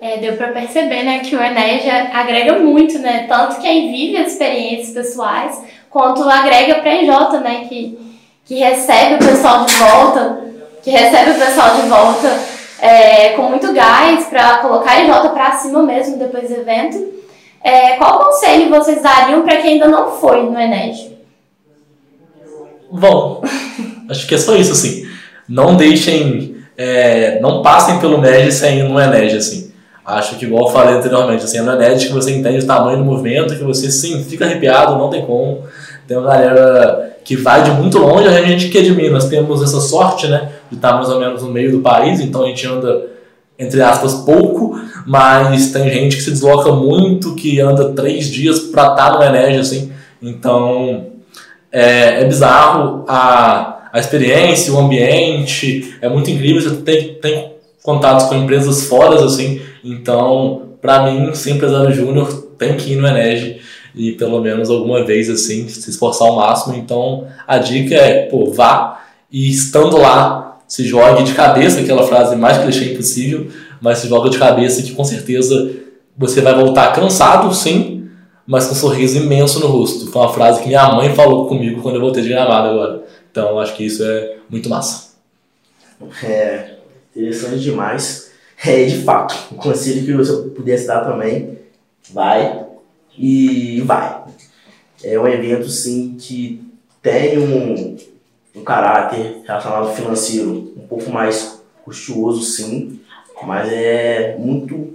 É, 0.00 0.16
deu 0.16 0.34
para 0.36 0.48
perceber 0.52 1.02
né, 1.02 1.18
que 1.18 1.36
o 1.36 1.42
Enéas 1.42 1.82
agrega 2.14 2.58
muito, 2.58 2.98
né? 3.00 3.26
Tanto 3.28 3.60
quem 3.60 3.92
vive 3.92 4.16
as 4.16 4.32
experiências 4.32 4.94
pessoais, 4.94 5.60
quanto 5.90 6.22
agrega 6.22 6.76
para 6.76 6.90
a 6.90 7.02
EJ, 7.02 7.40
né? 7.42 7.66
Que, 7.68 8.16
que 8.46 8.54
recebe 8.54 9.16
o 9.16 9.18
pessoal 9.18 9.66
de 9.66 9.74
volta, 9.74 10.44
que 10.82 10.90
recebe 10.90 11.32
o 11.32 11.34
pessoal 11.34 11.82
de 11.82 11.88
volta 11.88 12.40
é, 12.80 13.30
com 13.30 13.42
muito 13.42 13.72
gás 13.74 14.24
para 14.26 14.58
colocar 14.58 14.92
a 14.92 15.04
EJ 15.04 15.30
para 15.32 15.52
cima 15.58 15.82
mesmo 15.82 16.16
depois 16.16 16.48
do 16.48 16.54
evento. 16.54 17.09
É, 17.62 17.96
qual 17.96 18.24
conselho 18.24 18.70
vocês 18.70 19.02
dariam 19.02 19.42
para 19.42 19.58
quem 19.58 19.74
ainda 19.74 19.88
não 19.88 20.10
foi 20.12 20.42
no 20.42 20.58
Enédio? 20.58 21.10
Bom, 22.90 23.42
acho 24.08 24.26
que 24.26 24.34
é 24.34 24.38
só 24.38 24.56
isso, 24.56 24.72
assim. 24.72 25.06
Não 25.48 25.76
deixem, 25.76 26.56
é, 26.76 27.38
não 27.40 27.62
passem 27.62 27.98
pelo 27.98 28.18
MED 28.18 28.50
sem 28.50 28.80
ir 28.80 28.84
no 28.84 28.98
Enédio, 28.98 29.38
assim. 29.38 29.70
Acho 30.04 30.36
que, 30.36 30.46
igual 30.46 30.66
eu 30.66 30.72
falei 30.72 30.94
anteriormente, 30.94 31.44
assim, 31.44 31.58
é 31.58 31.62
no 31.62 31.72
Enédio 31.72 32.08
que 32.08 32.14
você 32.14 32.32
entende 32.32 32.64
o 32.64 32.66
tamanho 32.66 32.98
do 32.98 33.04
movimento, 33.04 33.56
que 33.56 33.62
você, 33.62 33.90
sim, 33.90 34.24
fica 34.24 34.44
arrepiado, 34.44 34.96
não 34.96 35.10
tem 35.10 35.24
como. 35.24 35.62
Tem 36.08 36.16
uma 36.16 36.26
galera 36.26 37.18
que 37.24 37.36
vai 37.36 37.62
de 37.62 37.70
muito 37.70 37.98
longe, 37.98 38.26
a 38.26 38.42
gente 38.42 38.68
que 38.68 38.78
é 38.78 38.82
de 38.82 38.92
Minas 38.92 39.26
temos 39.26 39.62
essa 39.62 39.80
sorte, 39.80 40.26
né, 40.26 40.50
de 40.68 40.76
estar 40.76 40.94
mais 40.94 41.08
ou 41.10 41.20
menos 41.20 41.42
no 41.42 41.50
meio 41.50 41.70
do 41.70 41.80
país, 41.80 42.18
então 42.18 42.42
a 42.42 42.46
gente 42.46 42.66
anda 42.66 43.06
entre 43.60 43.82
aspas, 43.82 44.14
pouco, 44.14 44.80
mas 45.06 45.70
tem 45.70 45.90
gente 45.90 46.16
que 46.16 46.22
se 46.22 46.30
desloca 46.30 46.72
muito, 46.72 47.34
que 47.34 47.60
anda 47.60 47.90
três 47.90 48.30
dias 48.30 48.58
para 48.58 48.88
estar 48.88 49.12
tá 49.12 49.18
no 49.18 49.22
Enege, 49.22 49.58
assim. 49.58 49.92
Então, 50.22 51.08
é, 51.70 52.22
é, 52.22 52.24
bizarro 52.24 53.04
a, 53.06 53.90
a 53.92 54.00
experiência, 54.00 54.72
o 54.72 54.78
ambiente, 54.78 55.94
é 56.00 56.08
muito 56.08 56.30
incrível. 56.30 56.62
Você 56.62 56.76
tem, 56.76 57.14
tem 57.14 57.52
contatos 57.82 58.26
com 58.26 58.34
empresas 58.34 58.84
fora, 58.84 59.22
assim. 59.22 59.60
Então, 59.84 60.70
para 60.80 61.02
mim, 61.02 61.34
ser 61.34 61.50
empresário 61.50 61.92
júnior, 61.92 62.48
tem 62.58 62.76
que 62.76 62.92
ir 62.92 62.96
no 62.96 63.06
Enege 63.06 63.60
e 63.94 64.12
pelo 64.12 64.40
menos 64.40 64.70
alguma 64.70 65.04
vez, 65.04 65.28
assim, 65.28 65.68
se 65.68 65.90
esforçar 65.90 66.28
ao 66.28 66.36
máximo. 66.36 66.74
Então, 66.76 67.26
a 67.46 67.58
dica 67.58 67.94
é, 67.94 68.22
pô, 68.22 68.50
vá 68.52 69.02
e 69.30 69.50
estando 69.50 69.96
lá, 69.98 70.58
se 70.70 70.86
jogue 70.86 71.24
de 71.24 71.34
cabeça, 71.34 71.80
aquela 71.80 72.06
frase 72.06 72.36
mais 72.36 72.58
clichê 72.58 72.92
impossível, 72.92 73.48
mas 73.80 73.98
se 73.98 74.08
joga 74.08 74.30
de 74.30 74.38
cabeça 74.38 74.80
que 74.80 74.92
com 74.92 75.02
certeza 75.02 75.68
você 76.16 76.40
vai 76.40 76.54
voltar 76.54 76.92
cansado, 76.92 77.52
sim, 77.52 78.08
mas 78.46 78.66
com 78.66 78.72
um 78.74 78.76
sorriso 78.76 79.18
imenso 79.18 79.58
no 79.58 79.66
rosto. 79.66 80.06
Foi 80.12 80.22
uma 80.22 80.32
frase 80.32 80.62
que 80.62 80.68
minha 80.68 80.92
mãe 80.92 81.12
falou 81.12 81.48
comigo 81.48 81.82
quando 81.82 81.96
eu 81.96 82.00
voltei 82.00 82.22
de 82.22 82.28
gramado 82.28 82.68
agora. 82.68 83.02
Então 83.32 83.58
acho 83.58 83.74
que 83.74 83.84
isso 83.84 84.04
é 84.04 84.36
muito 84.48 84.68
massa. 84.68 85.10
É 86.22 86.76
interessante 87.16 87.58
demais. 87.58 88.30
É 88.64 88.84
de 88.84 88.98
fato, 88.98 89.34
o 89.50 89.56
conselho 89.56 90.04
que 90.04 90.12
eu 90.12 90.50
pudesse 90.50 90.86
dar 90.86 91.00
também, 91.00 91.58
vai 92.12 92.64
e 93.18 93.80
vai. 93.80 94.22
É 95.02 95.18
um 95.18 95.26
evento 95.26 95.68
sim 95.68 96.14
que 96.16 96.62
tem 97.02 97.38
um, 97.40 97.96
um 98.54 98.64
caráter 98.64 99.42
relacionado 99.46 99.88
ao 99.88 99.94
financeiro 99.94 100.72
um 100.76 100.86
pouco 100.88 101.10
mais 101.10 101.60
custoso 101.84 102.42
sim, 102.42 103.00
mas 103.42 103.72
é 103.72 104.36
muito 104.38 104.92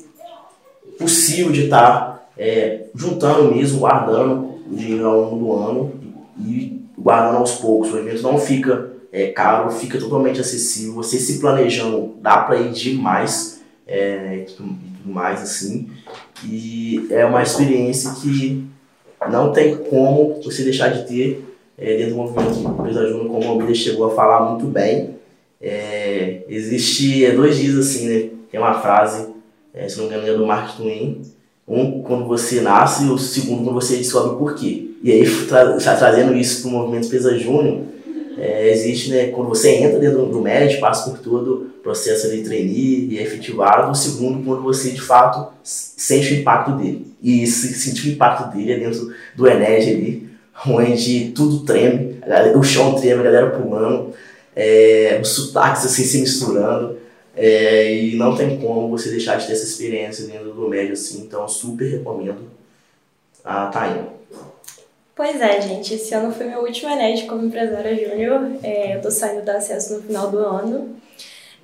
possível 0.98 1.52
de 1.52 1.66
estar 1.66 1.92
tá, 1.92 2.26
é, 2.38 2.86
juntando 2.94 3.54
mesmo, 3.54 3.80
guardando 3.80 4.56
o 4.72 4.76
dinheiro 4.76 5.08
ao 5.08 5.20
longo 5.22 5.38
do 5.38 5.54
ano 5.54 5.94
e 6.40 6.82
guardando 6.98 7.38
aos 7.38 7.54
poucos. 7.54 7.92
O 7.92 7.98
evento 7.98 8.22
não 8.22 8.38
fica 8.38 8.92
é, 9.12 9.28
caro, 9.28 9.72
fica 9.72 9.98
totalmente 9.98 10.40
acessível. 10.40 10.94
Você 10.96 11.18
se 11.20 11.40
planejando, 11.40 12.16
dá 12.22 12.38
para 12.38 12.58
ir 12.58 12.72
demais 12.72 13.62
é, 13.88 14.38
e 14.38 14.52
tudo, 14.52 14.70
tudo 14.70 15.14
mais 15.14 15.42
assim. 15.42 15.90
E 16.44 17.08
é 17.10 17.26
uma 17.26 17.42
experiência 17.42 18.12
que 18.22 18.66
não 19.30 19.52
tem 19.52 19.76
como 19.78 20.42
você 20.44 20.64
deixar 20.64 20.90
de 20.90 21.08
ter 21.08 21.55
é, 21.78 21.98
dentro 21.98 22.16
do 22.16 22.18
movimento 22.18 22.60
Empresa 22.60 23.08
Júnior, 23.08 23.28
como 23.28 23.44
a 23.44 23.48
Almeida 23.50 23.74
chegou 23.74 24.08
a 24.08 24.16
falar 24.16 24.52
muito 24.52 24.66
bem. 24.66 25.16
É, 25.62 26.42
existe 26.48 27.26
é, 27.26 27.32
dois 27.32 27.58
dias 27.58 27.78
assim, 27.78 28.08
né? 28.08 28.30
Tem 28.52 28.60
uma 28.60 28.80
frase, 28.80 29.28
é, 29.74 29.88
se 29.88 29.98
não 29.98 30.06
me 30.06 30.12
engano, 30.12 30.28
é 30.28 30.38
do 30.38 30.46
Mark 30.46 30.78
Twain. 30.78 31.22
Um 31.68 32.04
quando 32.04 32.26
você 32.28 32.62
nasce 32.62 33.06
e 33.06 33.10
o 33.10 33.18
segundo 33.18 33.64
quando 33.64 33.74
você 33.74 33.98
descobre 33.98 34.38
por 34.38 34.56
quê. 34.56 34.92
E 35.02 35.12
aí, 35.12 35.24
tra 35.48 35.78
trazendo 35.78 36.36
isso 36.36 36.62
para 36.62 36.70
o 36.70 36.74
movimento 36.74 37.08
Empresa 37.08 37.38
Júnior, 37.38 37.82
é, 38.38 38.70
existe, 38.70 39.10
né, 39.10 39.28
quando 39.28 39.48
você 39.48 39.76
entra 39.76 39.98
dentro 39.98 40.26
do 40.26 40.42
médio, 40.42 40.80
passa 40.80 41.10
por 41.10 41.20
todo 41.20 41.72
o 41.80 41.82
processo 41.82 42.30
de 42.30 42.44
trainee 42.44 43.08
e 43.10 43.18
é 43.18 43.24
efetivado. 43.24 43.92
O 43.92 43.96
segundo, 43.96 44.44
quando 44.44 44.62
você 44.62 44.92
de 44.92 45.02
fato 45.02 45.54
sente 45.64 46.34
o 46.34 46.38
impacto 46.38 46.72
dele. 46.72 47.08
E 47.24 47.48
sentir 47.48 48.10
o 48.10 48.12
impacto 48.12 48.56
dele 48.56 48.74
é 48.74 48.80
dentro 48.80 49.12
do 49.36 49.48
Ened 49.48 49.90
ali, 49.90 50.30
onde 50.68 51.32
tudo 51.32 51.66
treme, 51.66 52.20
o 52.56 52.64
chão 52.64 52.96
treme, 52.96 53.22
a 53.22 53.24
galera 53.24 53.50
pulando, 53.52 54.14
é, 54.56 55.20
os 55.22 55.30
sotaques 55.30 55.86
assim 55.86 56.04
se 56.04 56.20
misturando. 56.20 57.06
É, 57.38 57.94
e 57.94 58.16
não 58.16 58.34
tem 58.34 58.58
como 58.60 58.90
você 58.90 59.10
deixar 59.10 59.36
de 59.36 59.46
ter 59.46 59.52
essa 59.52 59.66
experiência 59.66 60.26
dentro 60.26 60.54
do 60.54 60.70
médio 60.70 60.94
assim, 60.94 61.22
então 61.22 61.46
super 61.50 61.86
recomendo 61.86 62.44
a 63.44 63.66
Tainha. 63.66 64.08
Pois 65.14 65.42
é, 65.42 65.62
gente, 65.62 65.94
esse 65.94 66.14
ano 66.14 66.34
foi 66.34 66.46
meu 66.46 66.62
último 66.62 66.90
Ened 66.90 67.26
como 67.26 67.46
empresária 67.46 67.96
júnior, 67.96 68.52
é, 68.64 68.96
eu 68.96 69.02
tô 69.02 69.12
saindo 69.12 69.44
da 69.44 69.58
acesso 69.58 69.96
no 69.96 70.02
final 70.02 70.32
do 70.32 70.40
ano. 70.40 70.96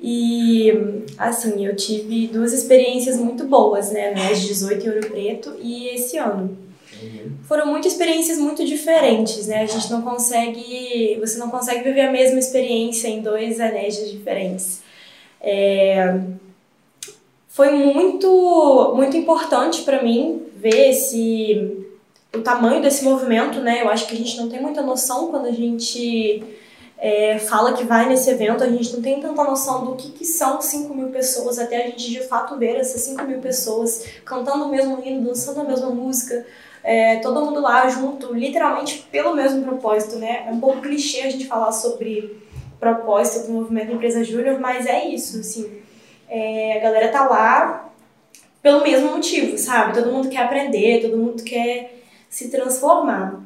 E, 0.04 0.74
assim, 1.18 1.66
eu 1.66 1.76
tive 1.76 2.28
duas 2.28 2.54
experiências 2.54 3.18
muito 3.18 3.46
boas, 3.46 3.92
né, 3.92 4.16
no 4.16 4.36
18 4.36 4.84
em 4.84 4.90
Ouro 4.90 5.08
Preto 5.08 5.56
e 5.62 5.90
esse 5.90 6.18
ano. 6.18 6.58
Foram 7.44 7.68
muitas 7.68 7.94
experiências 7.94 8.38
muito 8.38 8.66
diferentes, 8.66 9.48
né? 9.48 9.62
A 9.62 9.66
gente 9.66 9.92
não 9.92 10.02
consegue, 10.02 11.18
você 11.20 11.38
não 11.38 11.50
consegue 11.50 11.84
viver 11.84 12.02
a 12.02 12.12
mesma 12.12 12.40
experiência 12.40 13.08
em 13.08 13.22
dois 13.22 13.60
anéis 13.60 13.96
diferentes. 14.12 14.82
É, 15.42 16.20
foi 17.48 17.72
muito, 17.72 18.94
muito 18.96 19.18
importante 19.18 19.82
para 19.82 20.02
mim 20.02 20.44
ver 20.56 20.92
esse, 20.92 21.86
o 22.34 22.40
tamanho 22.40 22.82
desse 22.82 23.04
movimento, 23.04 23.60
né? 23.60 23.82
Eu 23.82 23.90
acho 23.90 24.08
que 24.08 24.14
a 24.14 24.18
gente 24.18 24.38
não 24.38 24.48
tem 24.48 24.62
muita 24.62 24.82
noção 24.82 25.28
quando 25.28 25.48
a 25.48 25.52
gente 25.52 26.44
é, 27.02 27.40
fala 27.40 27.74
que 27.74 27.84
vai 27.84 28.08
nesse 28.08 28.30
evento, 28.30 28.64
a 28.64 28.70
gente 28.70 28.94
não 28.94 29.02
tem 29.02 29.20
tanta 29.20 29.44
noção 29.44 29.84
do 29.86 29.96
que, 29.96 30.12
que 30.12 30.24
são 30.24 30.62
5 30.62 30.94
mil 30.94 31.10
pessoas, 31.10 31.58
até 31.58 31.84
a 31.84 31.88
gente 31.88 32.12
de 32.12 32.22
fato 32.22 32.56
ver 32.58 32.76
essas 32.76 33.02
5 33.02 33.24
mil 33.24 33.40
pessoas 33.40 34.06
cantando 34.24 34.66
o 34.66 34.70
mesmo 34.70 35.02
hino, 35.04 35.28
dançando 35.28 35.62
a 35.62 35.64
mesma 35.64 35.90
música, 35.90 36.46
é, 36.84 37.18
todo 37.18 37.46
mundo 37.46 37.62
lá 37.62 37.88
junto, 37.90 38.34
literalmente 38.34 39.08
pelo 39.12 39.36
mesmo 39.36 39.64
propósito, 39.64 40.18
né? 40.18 40.46
É 40.48 40.52
um 40.52 40.60
pouco 40.60 40.82
clichê 40.82 41.22
a 41.22 41.30
gente 41.30 41.48
falar 41.48 41.72
sobre 41.72 42.42
propósito 42.80 43.48
do 43.48 43.54
movimento 43.54 43.92
Empresa 43.92 44.24
Júnior, 44.24 44.60
mas 44.60 44.88
é 44.88 45.06
isso, 45.08 45.40
assim. 45.40 45.82
É, 46.28 46.78
a 46.78 46.82
galera 46.82 47.10
tá 47.10 47.28
lá 47.28 47.92
pelo 48.62 48.82
mesmo 48.82 49.12
motivo, 49.12 49.58
sabe? 49.58 49.94
Todo 49.94 50.12
mundo 50.12 50.30
quer 50.30 50.44
aprender, 50.44 51.02
todo 51.02 51.18
mundo 51.18 51.44
quer 51.44 52.00
se 52.30 52.50
transformar. 52.50 53.42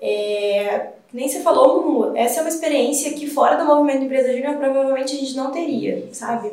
É, 0.00 0.88
nem 1.12 1.28
você 1.28 1.40
falou, 1.40 2.12
essa 2.16 2.40
é 2.40 2.42
uma 2.42 2.48
experiência 2.48 3.12
que 3.12 3.26
fora 3.26 3.56
do 3.56 3.66
movimento 3.66 4.04
Empresa 4.04 4.32
Júnior 4.32 4.56
provavelmente 4.56 5.14
a 5.14 5.18
gente 5.18 5.36
não 5.36 5.50
teria, 5.50 6.08
sabe? 6.12 6.52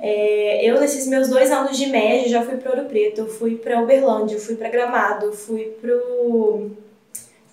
É, 0.00 0.64
eu, 0.64 0.80
nesses 0.80 1.06
meus 1.06 1.28
dois 1.28 1.50
anos 1.50 1.76
de 1.76 1.86
média, 1.86 2.28
já 2.28 2.42
fui 2.42 2.56
para 2.56 2.70
Ouro 2.70 2.88
Preto, 2.88 3.26
fui 3.26 3.56
para 3.56 3.80
Uberlândia, 3.80 4.38
fui 4.38 4.54
para 4.54 4.68
Gramado, 4.68 5.32
fui 5.32 5.64
pro 5.80 6.70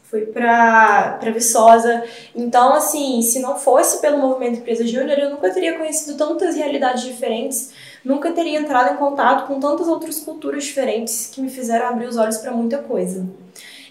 fui 0.04 0.22
para 0.28 1.20
Viçosa. 1.34 2.04
Então, 2.36 2.74
assim, 2.74 3.22
se 3.22 3.40
não 3.40 3.58
fosse 3.58 4.00
pelo 4.00 4.20
movimento 4.20 4.60
Empresa 4.60 4.86
Júnior, 4.86 5.18
eu 5.18 5.32
nunca 5.32 5.52
teria 5.52 5.78
conhecido 5.78 6.16
tantas 6.18 6.56
realidades 6.56 7.04
diferentes, 7.04 7.72
nunca 8.04 8.32
teria 8.32 8.60
entrado 8.60 8.94
em 8.94 8.98
contato 8.98 9.48
com 9.48 9.60
tantas 9.60 9.88
outras 9.88 10.20
culturas 10.20 10.64
diferentes 10.64 11.32
que 11.34 11.42
me 11.42 11.50
fizeram 11.50 11.88
abrir 11.88 12.06
os 12.06 12.16
olhos 12.16 12.38
para 12.38 12.52
muita 12.52 12.78
coisa. 12.78 13.26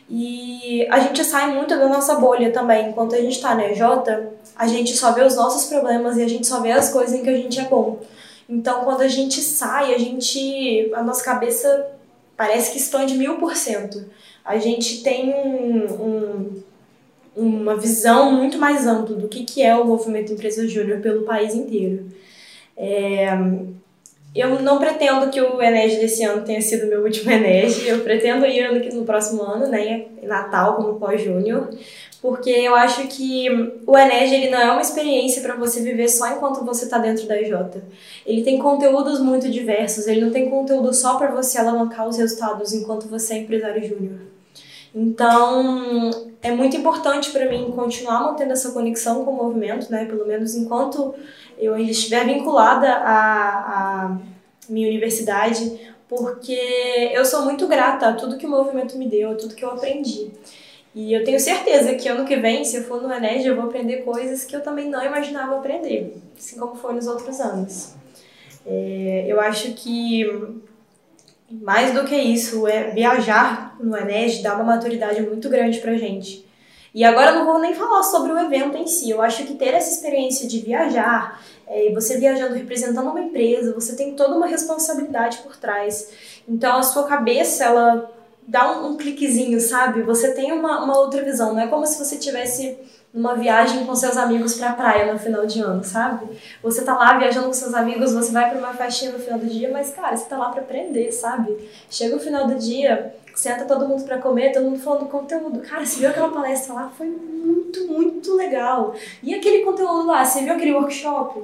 E 0.08 0.86
a 0.90 1.00
gente 1.00 1.24
sai 1.24 1.52
muito 1.52 1.76
da 1.76 1.88
nossa 1.88 2.14
bolha 2.14 2.52
também. 2.52 2.90
Enquanto 2.90 3.14
a 3.14 3.20
gente 3.20 3.36
está 3.36 3.54
na 3.54 3.66
EJ, 3.66 3.80
a 4.54 4.66
gente 4.66 4.96
só 4.96 5.12
vê 5.12 5.22
os 5.22 5.34
nossos 5.34 5.64
problemas 5.64 6.16
e 6.16 6.22
a 6.22 6.28
gente 6.28 6.46
só 6.46 6.60
vê 6.60 6.72
as 6.72 6.90
coisas 6.90 7.18
em 7.18 7.22
que 7.22 7.30
a 7.30 7.36
gente 7.36 7.58
é 7.58 7.64
bom. 7.64 7.98
Então, 8.48 8.85
quando 8.85 9.00
a 9.00 9.09
gente 9.09 9.40
sai, 9.40 9.94
a 9.94 9.98
gente, 9.98 10.90
a 10.94 11.02
nossa 11.02 11.24
cabeça 11.24 11.90
parece 12.37 12.72
que 12.72 12.78
expande 12.78 13.14
mil 13.14 13.37
por 13.37 13.57
cento. 13.57 14.04
A 14.44 14.59
gente 14.59 15.02
tem 15.02 15.33
um, 15.33 15.85
um, 15.85 16.62
uma 17.37 17.76
visão 17.76 18.33
muito 18.33 18.59
mais 18.59 18.87
ampla 18.87 19.16
do 19.16 19.28
que, 19.28 19.44
que 19.44 19.62
é 19.62 19.74
o 19.74 19.87
movimento 19.87 20.33
Empresa 20.33 20.68
Júnior 20.68 21.00
pelo 21.00 21.22
país 21.22 21.54
inteiro. 21.54 22.07
É, 22.76 23.28
eu 24.35 24.61
não 24.61 24.79
pretendo 24.79 25.31
que 25.31 25.40
o 25.40 25.62
Enes 25.62 25.97
desse 25.99 26.25
ano 26.25 26.44
tenha 26.44 26.61
sido 26.61 26.88
meu 26.88 27.03
último 27.03 27.31
Enes. 27.33 27.87
Eu 27.87 28.01
pretendo 28.01 28.44
ir 28.47 28.68
no, 28.68 29.01
no 29.01 29.05
próximo 29.05 29.42
ano, 29.42 29.68
né, 29.68 30.07
Natal 30.23 30.75
como 30.75 30.99
pós-júnior, 30.99 31.70
porque 32.20 32.51
eu 32.51 32.75
acho 32.75 33.07
que 33.07 33.49
o 33.87 33.97
Enes 33.97 34.33
ele 34.33 34.51
não 34.51 34.59
é 34.59 34.73
uma 34.73 34.83
experiência 34.83 35.40
para 35.40 35.55
você 35.55 35.81
viver 35.81 36.09
só 36.09 36.29
enquanto 36.35 36.64
você 36.64 36.85
está 36.85 36.99
dentro 36.99 37.27
da 37.27 37.40
IJ. 37.40 37.55
Ele 38.27 38.42
tem 38.42 38.59
conteúdos 38.59 39.20
muito 39.20 39.49
diversos, 39.49 40.09
ele 40.09 40.23
não 40.23 40.31
tem 40.31 40.51
conteúdo 40.51 40.92
só 40.92 41.16
para 41.16 41.31
você 41.31 41.59
alavancar 41.59 42.09
os 42.09 42.16
resultados 42.18 42.73
enquanto 42.73 43.09
você 43.09 43.35
é 43.35 43.38
empresário 43.38 43.87
júnior. 43.87 44.34
Então, 44.94 46.11
é 46.40 46.52
muito 46.52 46.76
importante 46.76 47.30
para 47.33 47.48
mim 47.48 47.72
continuar 47.74 48.20
mantendo 48.20 48.52
essa 48.52 48.70
conexão 48.70 49.24
com 49.24 49.33
o 49.33 49.37
movimento, 49.37 49.90
né? 49.90 50.04
Pelo 50.04 50.26
menos 50.26 50.54
enquanto 50.54 51.14
eu 51.59 51.74
ainda 51.74 51.90
estiver 51.90 52.24
vinculada 52.24 52.88
à, 52.88 54.04
à 54.04 54.18
minha 54.68 54.88
universidade, 54.88 55.94
porque 56.09 57.11
eu 57.12 57.24
sou 57.24 57.42
muito 57.42 57.66
grata 57.66 58.09
a 58.09 58.12
tudo 58.12 58.37
que 58.37 58.46
o 58.46 58.50
movimento 58.50 58.96
me 58.96 59.09
deu, 59.09 59.33
a 59.33 59.35
tudo 59.35 59.54
que 59.54 59.64
eu 59.64 59.70
aprendi. 59.70 60.30
E 60.94 61.12
eu 61.12 61.24
tenho 61.24 61.40
certeza 61.40 61.94
que 61.94 62.09
ano 62.09 62.24
que 62.24 62.37
vem, 62.37 62.64
se 62.64 62.76
eu 62.76 62.85
for 62.85 63.02
no 63.02 63.12
Ened, 63.12 63.44
eu 63.44 63.57
vou 63.57 63.64
aprender 63.64 64.04
coisas 64.04 64.44
que 64.44 64.54
eu 64.54 64.62
também 64.62 64.88
não 64.88 65.04
imaginava 65.04 65.57
aprender, 65.57 66.16
assim 66.38 66.57
como 66.57 66.76
foi 66.76 66.94
nos 66.94 67.09
outros 67.09 67.40
anos. 67.40 67.94
É, 68.64 69.24
eu 69.26 69.40
acho 69.40 69.72
que 69.72 70.24
mais 71.62 71.92
do 71.94 72.04
que 72.04 72.16
isso, 72.16 72.66
é 72.66 72.90
viajar 72.90 73.76
no 73.80 73.96
Ened 73.96 74.42
dá 74.42 74.54
uma 74.54 74.64
maturidade 74.64 75.22
muito 75.22 75.48
grande 75.48 75.78
pra 75.80 75.94
gente. 75.94 76.44
E 76.94 77.02
agora 77.02 77.30
eu 77.30 77.34
não 77.36 77.46
vou 77.46 77.58
nem 77.58 77.74
falar 77.74 78.02
sobre 78.04 78.32
o 78.32 78.38
evento 78.38 78.76
em 78.76 78.86
si. 78.86 79.10
Eu 79.10 79.20
acho 79.20 79.44
que 79.44 79.54
ter 79.54 79.74
essa 79.74 79.90
experiência 79.90 80.46
de 80.46 80.60
viajar, 80.60 81.42
é, 81.66 81.92
você 81.92 82.18
viajando 82.18 82.54
representando 82.54 83.10
uma 83.10 83.20
empresa, 83.20 83.74
você 83.74 83.96
tem 83.96 84.14
toda 84.14 84.36
uma 84.36 84.46
responsabilidade 84.46 85.38
por 85.38 85.56
trás. 85.56 86.10
Então 86.48 86.78
a 86.78 86.82
sua 86.82 87.04
cabeça, 87.04 87.64
ela 87.64 88.10
dá 88.46 88.70
um, 88.70 88.92
um 88.92 88.96
cliquezinho, 88.96 89.60
sabe? 89.60 90.02
Você 90.02 90.32
tem 90.34 90.52
uma, 90.52 90.84
uma 90.84 90.98
outra 90.98 91.22
visão. 91.22 91.52
Não 91.52 91.60
é 91.60 91.66
como 91.66 91.86
se 91.86 91.98
você 91.98 92.16
tivesse 92.16 92.78
numa 93.14 93.37
viagem 93.37 93.87
com 93.87 93.94
seus 93.94 94.16
amigos 94.16 94.55
pra 94.55 94.72
praia 94.72 95.12
no 95.12 95.16
final 95.16 95.46
de 95.46 95.61
ano, 95.61 95.85
sabe? 95.85 96.26
Você 96.61 96.82
tá 96.82 96.95
lá 96.97 97.16
viajando 97.16 97.47
com 97.47 97.53
seus 97.53 97.72
amigos, 97.72 98.12
você 98.12 98.32
vai 98.32 98.51
pra 98.51 98.59
uma 98.59 98.74
festinha 98.74 99.12
no 99.12 99.20
final 99.20 99.38
do 99.38 99.47
dia, 99.47 99.70
mas, 99.72 99.95
cara, 99.95 100.16
você 100.16 100.24
tá 100.24 100.36
lá 100.36 100.51
pra 100.51 100.62
aprender, 100.62 101.12
sabe? 101.12 101.57
Chega 101.88 102.16
o 102.16 102.18
final 102.18 102.49
do 102.49 102.57
dia, 102.57 103.14
senta 103.32 103.66
todo 103.66 103.86
mundo 103.86 104.03
pra 104.03 104.18
comer, 104.18 104.51
todo 104.53 104.64
mundo 104.64 104.80
falando 104.80 105.09
conteúdo. 105.09 105.61
Cara, 105.61 105.86
você 105.86 106.01
viu 106.01 106.09
aquela 106.09 106.28
palestra 106.28 106.74
lá? 106.74 106.93
Foi 106.99 107.07
muito, 107.07 107.86
muito 107.86 108.34
legal. 108.34 108.97
E 109.22 109.32
aquele 109.32 109.64
conteúdo 109.64 110.09
lá? 110.09 110.24
Você 110.24 110.41
viu 110.41 110.53
aquele 110.53 110.74
workshop? 110.74 111.41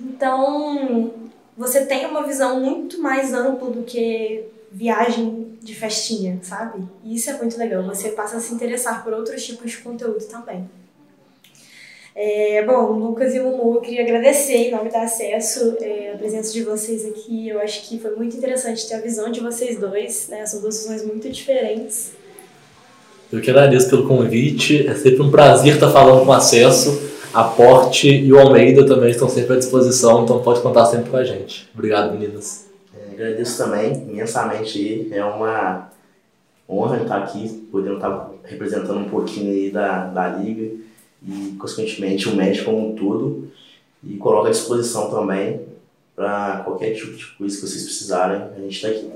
Então, 0.00 1.12
você 1.54 1.84
tem 1.84 2.06
uma 2.06 2.22
visão 2.22 2.58
muito 2.58 3.02
mais 3.02 3.34
ampla 3.34 3.68
do 3.70 3.82
que 3.82 4.46
viagem 4.70 5.58
de 5.60 5.74
festinha, 5.74 6.38
sabe? 6.42 6.82
E 7.04 7.14
isso 7.14 7.28
é 7.28 7.34
muito 7.34 7.58
legal. 7.58 7.82
Você 7.82 8.08
passa 8.12 8.38
a 8.38 8.40
se 8.40 8.54
interessar 8.54 9.04
por 9.04 9.12
outros 9.12 9.44
tipos 9.44 9.70
de 9.70 9.76
conteúdo 9.76 10.24
também. 10.24 10.66
É, 12.14 12.62
bom, 12.66 12.92
Lucas 12.92 13.34
e 13.34 13.40
Mumu, 13.40 13.76
eu 13.76 13.80
queria 13.80 14.02
agradecer 14.02 14.68
em 14.68 14.70
nome 14.70 14.90
da 14.90 15.02
Acesso 15.02 15.76
é, 15.80 16.12
a 16.12 16.18
presença 16.18 16.52
de 16.52 16.62
vocês 16.62 17.06
aqui. 17.06 17.48
Eu 17.48 17.58
acho 17.58 17.88
que 17.88 17.98
foi 17.98 18.14
muito 18.14 18.36
interessante 18.36 18.86
ter 18.86 18.94
a 18.94 19.00
visão 19.00 19.32
de 19.32 19.40
vocês 19.40 19.78
dois, 19.80 20.28
né? 20.28 20.44
São 20.44 20.60
duas 20.60 20.82
visões 20.82 21.06
muito 21.06 21.30
diferentes. 21.30 22.12
Eu 23.32 23.40
que 23.40 23.50
agradeço 23.50 23.88
pelo 23.88 24.06
convite, 24.06 24.86
é 24.86 24.94
sempre 24.94 25.22
um 25.22 25.30
prazer 25.30 25.74
estar 25.74 25.90
falando 25.90 26.26
com 26.26 26.32
Acesso. 26.32 27.10
Aporte 27.32 28.10
e 28.10 28.30
o 28.30 28.38
Almeida 28.38 28.86
também 28.86 29.10
estão 29.10 29.26
sempre 29.26 29.54
à 29.54 29.58
disposição, 29.58 30.24
então 30.24 30.42
pode 30.42 30.60
contar 30.60 30.84
sempre 30.84 31.08
com 31.08 31.16
a 31.16 31.24
gente. 31.24 31.66
Obrigado, 31.72 32.12
meninas. 32.12 32.66
É, 32.94 33.14
agradeço 33.14 33.56
também 33.56 34.06
imensamente. 34.06 35.08
É 35.10 35.24
uma 35.24 35.90
honra 36.68 36.98
estar 36.98 37.16
aqui, 37.16 37.66
podendo 37.72 37.94
estar 37.94 38.30
representando 38.44 38.98
um 38.98 39.08
pouquinho 39.08 39.50
aí 39.50 39.70
da, 39.70 40.08
da 40.08 40.28
Liga 40.28 40.91
e, 41.26 41.56
consequentemente, 41.58 42.28
o 42.28 42.36
médico 42.36 42.66
como 42.66 42.90
um 42.90 42.94
todo. 42.94 43.50
E 44.04 44.16
coloco 44.16 44.48
à 44.48 44.50
disposição 44.50 45.10
também 45.10 45.60
para 46.14 46.62
qualquer 46.64 46.94
tipo 46.94 47.16
de 47.16 47.24
coisa 47.26 47.54
que 47.54 47.66
vocês 47.66 47.84
precisarem, 47.84 48.42
a 48.56 48.60
gente 48.60 48.74
está 48.74 48.88
aqui. 48.88 49.10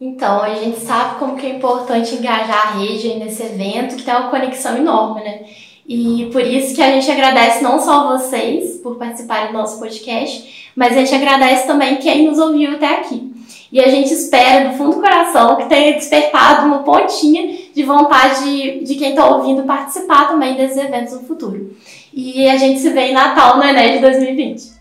Então, 0.00 0.42
a 0.42 0.54
gente 0.54 0.80
sabe 0.80 1.18
como 1.18 1.36
que 1.36 1.46
é 1.46 1.56
importante 1.56 2.16
engajar 2.16 2.68
a 2.68 2.78
rede 2.78 3.14
nesse 3.14 3.42
evento, 3.42 3.96
que 3.96 4.02
tem 4.02 4.14
uma 4.14 4.28
conexão 4.28 4.76
enorme, 4.76 5.22
né? 5.22 5.46
E 5.86 6.28
por 6.32 6.42
isso 6.42 6.74
que 6.74 6.82
a 6.82 6.90
gente 6.92 7.10
agradece 7.10 7.62
não 7.62 7.78
só 7.78 8.16
vocês 8.16 8.78
por 8.78 8.96
participarem 8.96 9.52
do 9.52 9.58
nosso 9.58 9.78
podcast, 9.78 10.72
mas 10.74 10.96
a 10.96 11.00
gente 11.00 11.14
agradece 11.14 11.66
também 11.66 11.96
quem 11.96 12.26
nos 12.26 12.38
ouviu 12.38 12.72
até 12.72 13.00
aqui. 13.00 13.33
E 13.74 13.80
a 13.80 13.88
gente 13.88 14.14
espera, 14.14 14.68
do 14.68 14.76
fundo 14.76 14.94
do 14.94 15.00
coração, 15.00 15.56
que 15.56 15.64
tenha 15.64 15.94
despertado 15.94 16.64
uma 16.64 16.84
pontinha 16.84 17.58
de 17.74 17.82
vontade 17.82 18.84
de 18.84 18.94
quem 18.94 19.10
está 19.10 19.26
ouvindo 19.26 19.64
participar 19.64 20.28
também 20.28 20.54
desses 20.54 20.76
eventos 20.76 21.14
no 21.14 21.26
futuro. 21.26 21.74
E 22.12 22.48
a 22.48 22.56
gente 22.56 22.78
se 22.78 22.90
vê 22.90 23.06
em 23.06 23.12
Natal 23.12 23.56
no 23.56 23.64
Enem 23.64 23.94
de 23.94 23.98
2020. 23.98 24.73